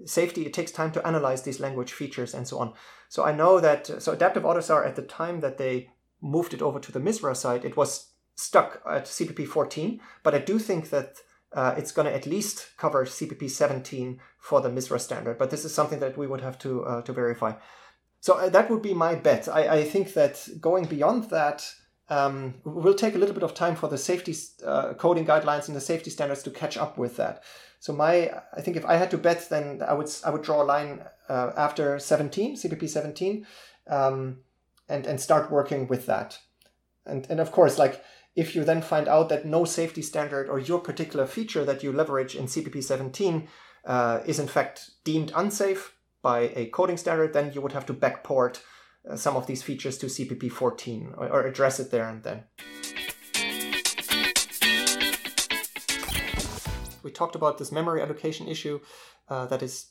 safety 0.07 0.47
it 0.47 0.53
takes 0.53 0.73
time 0.73 0.93
to 0.93 1.07
analyze 1.07 1.43
these 1.43 1.61
language 1.61 1.93
features 1.93 2.35
and 2.35 2.47
so 2.47 2.59
on. 2.59 2.75
So 3.09 3.25
i 3.25 3.33
know 3.33 3.61
that 3.61 4.03
so 4.03 4.13
adaptive 4.13 4.45
AUTOSAR 4.45 4.87
at 4.87 4.97
the 4.97 5.03
time 5.03 5.41
that 5.41 5.59
they 5.59 5.91
moved 6.23 6.55
it 6.55 6.63
over 6.63 6.79
to 6.81 6.93
the 6.93 7.01
misra 7.01 7.37
side 7.37 7.65
it 7.65 7.77
was 7.77 8.13
stuck 8.37 8.81
at 8.89 9.05
cpp 9.05 9.47
14 9.47 10.01
but 10.23 10.35
i 10.35 10.39
do 10.39 10.59
think 10.59 10.89
that 10.91 11.17
uh, 11.53 11.75
it's 11.77 11.93
going 11.93 12.07
to 12.07 12.15
at 12.15 12.27
least 12.27 12.71
cover 12.79 13.05
cpp 13.05 13.51
17 13.51 14.19
for 14.39 14.61
the 14.63 14.71
misra 14.71 14.99
standard 14.99 15.37
but 15.37 15.51
this 15.51 15.65
is 15.65 15.75
something 15.75 15.99
that 15.99 16.17
we 16.17 16.27
would 16.27 16.41
have 16.41 16.59
to 16.59 16.85
uh, 16.85 17.03
to 17.03 17.13
verify. 17.13 17.53
So 18.23 18.35
uh, 18.35 18.49
that 18.51 18.71
would 18.71 18.83
be 18.83 18.95
my 18.95 19.17
bet. 19.17 19.49
I, 19.49 19.79
I 19.79 19.85
think 19.85 20.15
that 20.15 20.49
going 20.61 20.85
beyond 20.85 21.29
that 21.31 21.69
um, 22.09 22.55
will 22.65 22.95
take 22.95 23.17
a 23.17 23.19
little 23.19 23.35
bit 23.35 23.43
of 23.43 23.53
time 23.53 23.75
for 23.75 23.89
the 23.89 23.99
safety 23.99 24.35
uh, 24.65 24.95
coding 24.95 25.27
guidelines 25.27 25.67
and 25.67 25.77
the 25.77 25.81
safety 25.81 26.11
standards 26.11 26.43
to 26.45 26.51
catch 26.51 26.77
up 26.77 26.97
with 26.97 27.17
that 27.17 27.43
so 27.83 27.93
my, 27.93 28.31
I 28.57 28.61
think 28.61 28.77
if 28.77 28.87
I 28.87 28.95
had 28.95 29.11
to 29.11 29.19
bet, 29.19 29.49
then 29.49 29.83
I 29.83 29.93
would 29.93 30.09
I 30.25 30.31
would 30.31 30.43
draw 30.43 30.63
a 30.63 30.71
line 30.75 31.03
uh, 31.29 31.51
after 31.57 31.99
17, 31.99 32.55
CPP 32.55 32.89
17, 32.89 33.45
um, 33.89 34.39
and 34.89 35.05
and 35.05 35.21
start 35.21 35.51
working 35.51 35.89
with 35.89 36.07
that. 36.07 36.39
And 37.05 37.27
and 37.29 37.41
of 37.41 37.51
course, 37.51 37.79
like 37.79 38.05
if 38.37 38.55
you 38.55 38.63
then 38.63 38.83
find 38.83 39.09
out 39.09 39.31
that 39.31 39.47
no 39.47 39.65
safety 39.65 40.01
standard 40.01 40.49
or 40.49 40.61
your 40.61 40.79
particular 40.79 41.27
feature 41.27 41.65
that 41.65 41.83
you 41.83 41.91
leverage 41.91 42.37
in 42.37 42.45
CPP 42.45 42.85
17 42.85 43.49
uh, 43.85 44.21
is 44.27 44.39
in 44.39 44.47
fact 44.47 44.93
deemed 45.03 45.33
unsafe 45.35 45.97
by 46.23 46.53
a 46.55 46.67
coding 46.67 46.97
standard, 46.97 47.33
then 47.33 47.53
you 47.53 47.61
would 47.61 47.73
have 47.73 47.87
to 47.87 47.95
backport 47.95 48.61
uh, 49.11 49.17
some 49.17 49.35
of 49.37 49.49
these 49.49 49.65
features 49.65 49.99
to 49.99 50.07
CPP 50.07 50.53
14 50.53 51.15
or, 51.17 51.29
or 51.29 51.47
address 51.49 51.81
it 51.81 51.91
there 51.91 52.09
and 52.09 52.23
then. 52.23 52.45
We 57.03 57.11
talked 57.11 57.35
about 57.35 57.59
this 57.59 57.73
memory 57.73 58.03
allocation 58.03 58.49
issue 58.49 58.81
uh, 59.29 59.47
that 59.47 59.63
is 59.63 59.87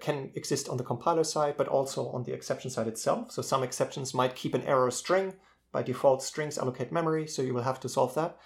can 0.00 0.30
exist 0.34 0.68
on 0.70 0.78
the 0.78 0.84
compiler 0.84 1.24
side, 1.24 1.56
but 1.58 1.68
also 1.68 2.08
on 2.08 2.24
the 2.24 2.32
exception 2.32 2.70
side 2.70 2.86
itself. 2.86 3.30
So 3.30 3.42
some 3.42 3.62
exceptions 3.62 4.14
might 4.14 4.34
keep 4.34 4.54
an 4.54 4.62
error 4.62 4.90
string. 4.90 5.34
By 5.72 5.82
default, 5.82 6.22
strings 6.22 6.56
allocate 6.56 6.92
memory, 6.92 7.26
so 7.26 7.42
you 7.42 7.52
will 7.52 7.64
have 7.64 7.80
to 7.80 7.88
solve 7.88 8.14
that. 8.14 8.38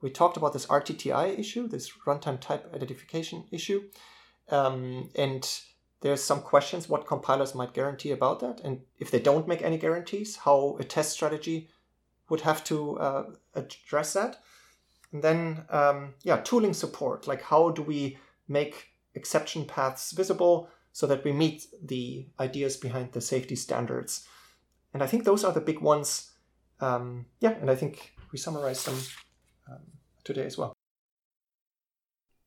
We 0.00 0.10
talked 0.10 0.36
about 0.36 0.52
this 0.52 0.66
RTTI 0.66 1.38
issue, 1.38 1.66
this 1.66 1.90
runtime 2.06 2.38
type 2.38 2.72
identification 2.74 3.44
issue. 3.50 3.88
Um, 4.48 5.10
and 5.16 5.42
there's 6.02 6.22
some 6.22 6.42
questions 6.42 6.88
what 6.88 7.06
compilers 7.06 7.54
might 7.54 7.72
guarantee 7.72 8.12
about 8.12 8.40
that. 8.40 8.60
And 8.62 8.82
if 8.98 9.10
they 9.10 9.18
don't 9.18 9.48
make 9.48 9.62
any 9.62 9.78
guarantees, 9.78 10.36
how 10.36 10.76
a 10.78 10.84
test 10.84 11.12
strategy 11.12 11.68
would 12.28 12.42
have 12.42 12.62
to 12.64 12.98
uh, 12.98 13.24
address 13.54 14.12
that. 14.12 14.38
And 15.16 15.24
then, 15.24 15.64
um, 15.70 16.12
yeah, 16.24 16.42
tooling 16.42 16.74
support. 16.74 17.26
Like, 17.26 17.40
how 17.40 17.70
do 17.70 17.80
we 17.80 18.18
make 18.48 18.88
exception 19.14 19.64
paths 19.64 20.12
visible 20.12 20.68
so 20.92 21.06
that 21.06 21.24
we 21.24 21.32
meet 21.32 21.64
the 21.82 22.26
ideas 22.38 22.76
behind 22.76 23.12
the 23.12 23.22
safety 23.22 23.56
standards? 23.56 24.28
And 24.92 25.02
I 25.02 25.06
think 25.06 25.24
those 25.24 25.42
are 25.42 25.52
the 25.52 25.60
big 25.62 25.80
ones. 25.80 26.32
Um, 26.80 27.24
yeah, 27.40 27.52
and 27.52 27.70
I 27.70 27.76
think 27.76 28.12
we 28.30 28.38
summarized 28.38 28.86
them 28.86 28.98
um, 29.72 29.80
today 30.22 30.44
as 30.44 30.58
well. 30.58 30.74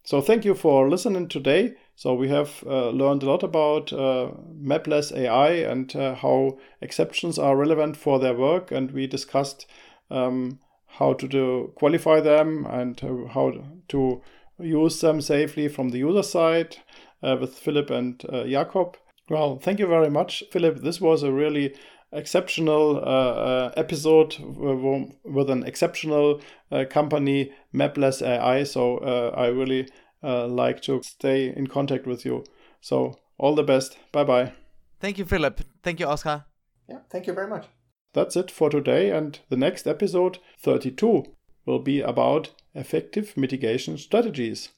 So 0.04 0.22
thank 0.22 0.46
you 0.46 0.54
for 0.54 0.92
listening 0.92 1.28
today. 1.28 1.74
So 1.96 2.14
we 2.14 2.30
have 2.30 2.64
uh, 2.68 2.92
learned 2.92 3.24
a 3.24 3.26
lot 3.26 3.42
about 3.42 3.92
uh, 3.92 4.30
Mapless 4.62 5.12
AI 5.12 5.54
and 5.72 5.96
uh, 5.96 6.14
how 6.14 6.60
exceptions 6.82 7.40
are 7.40 7.58
relevant 7.58 7.98
for 7.98 8.20
their 8.20 8.36
work, 8.36 8.72
and 8.72 8.92
we 8.92 9.08
discussed 9.08 9.66
um, 10.12 10.60
how 10.90 11.14
to 11.14 11.28
do, 11.28 11.72
qualify 11.76 12.20
them 12.20 12.66
and 12.66 13.00
how 13.32 13.54
to 13.90 14.22
use 14.60 15.00
them 15.02 15.22
safely 15.22 15.68
from 15.68 15.90
the 15.90 16.00
user 16.00 16.24
side 16.24 16.78
uh, 17.24 17.38
with 17.40 17.56
Philipp 17.56 17.90
and 17.90 18.24
uh, 18.30 18.44
Jakob. 18.46 18.98
Well, 19.30 19.58
thank 19.58 19.80
you 19.80 19.88
very 19.88 20.10
much, 20.10 20.44
Philipp. 20.52 20.82
This 20.82 21.00
was 21.00 21.24
a 21.24 21.32
really 21.32 21.76
exceptional 22.12 22.98
uh, 22.98 23.00
uh, 23.00 23.72
episode 23.78 24.36
with 24.40 25.50
an 25.50 25.64
exceptional 25.64 26.42
uh, 26.72 26.86
company, 26.90 27.52
Mapless 27.74 28.22
AI. 28.22 28.64
So 28.64 28.98
I 29.36 29.48
really 29.48 29.88
like 30.24 30.82
to 30.84 31.02
stay 31.04 31.54
in 31.56 31.68
contact 31.68 32.08
with 32.08 32.26
you. 32.26 32.44
So 32.82 33.20
all 33.38 33.56
the 33.56 33.64
best. 33.64 33.98
Bye 34.12 34.24
bye. 34.24 34.54
Thank 35.00 35.18
you, 35.18 35.26
Philipp. 35.26 35.62
Thank 35.84 36.00
you, 36.00 36.08
Oscar. 36.08 36.46
Yeah, 36.90 37.00
thank 37.10 37.28
you 37.28 37.34
very 37.34 37.48
much. 37.48 37.68
That's 38.14 38.36
it 38.36 38.50
for 38.50 38.70
today, 38.70 39.12
and 39.12 39.40
the 39.50 39.58
next 39.58 39.88
episode, 39.88 40.40
32, 40.60 41.26
will 41.66 41.80
be 41.80 42.02
about 42.02 42.52
effective 42.74 43.38
mitigation 43.38 43.98
strategies. 43.98 44.70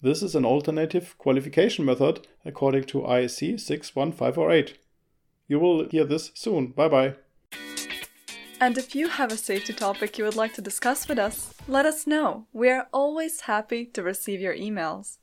This 0.00 0.22
is 0.22 0.34
an 0.34 0.44
alternative 0.44 1.16
qualification 1.18 1.84
method 1.84 2.26
according 2.44 2.84
to 2.84 3.00
IEC 3.00 3.58
61548. 3.58 4.78
You 5.48 5.58
will 5.58 5.88
hear 5.88 6.04
this 6.04 6.30
soon. 6.34 6.68
Bye 6.68 6.88
bye. 6.88 7.14
And 8.60 8.78
if 8.78 8.94
you 8.94 9.08
have 9.08 9.32
a 9.32 9.36
safety 9.36 9.72
topic 9.72 10.16
you 10.16 10.24
would 10.24 10.36
like 10.36 10.54
to 10.54 10.62
discuss 10.62 11.08
with 11.08 11.18
us, 11.18 11.54
let 11.66 11.86
us 11.86 12.06
know. 12.06 12.46
We 12.52 12.70
are 12.70 12.86
always 12.92 13.40
happy 13.40 13.84
to 13.86 14.02
receive 14.02 14.40
your 14.40 14.54
emails. 14.54 15.18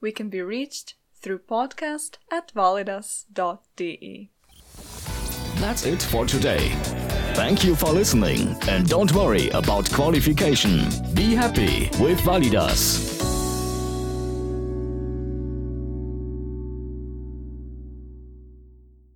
We 0.00 0.12
can 0.12 0.28
be 0.28 0.42
reached 0.42 0.94
through 1.14 1.40
podcast 1.40 2.16
at 2.30 2.52
validas.de. 2.54 4.30
That's 5.62 5.86
it 5.86 6.02
for 6.02 6.26
today. 6.26 6.70
Thank 7.34 7.62
you 7.62 7.76
for 7.76 7.92
listening, 7.92 8.56
and 8.66 8.88
don't 8.88 9.12
worry 9.14 9.48
about 9.50 9.88
qualification. 9.92 10.88
Be 11.14 11.36
happy 11.36 11.88
with 12.00 12.18
Validas. 12.22 13.21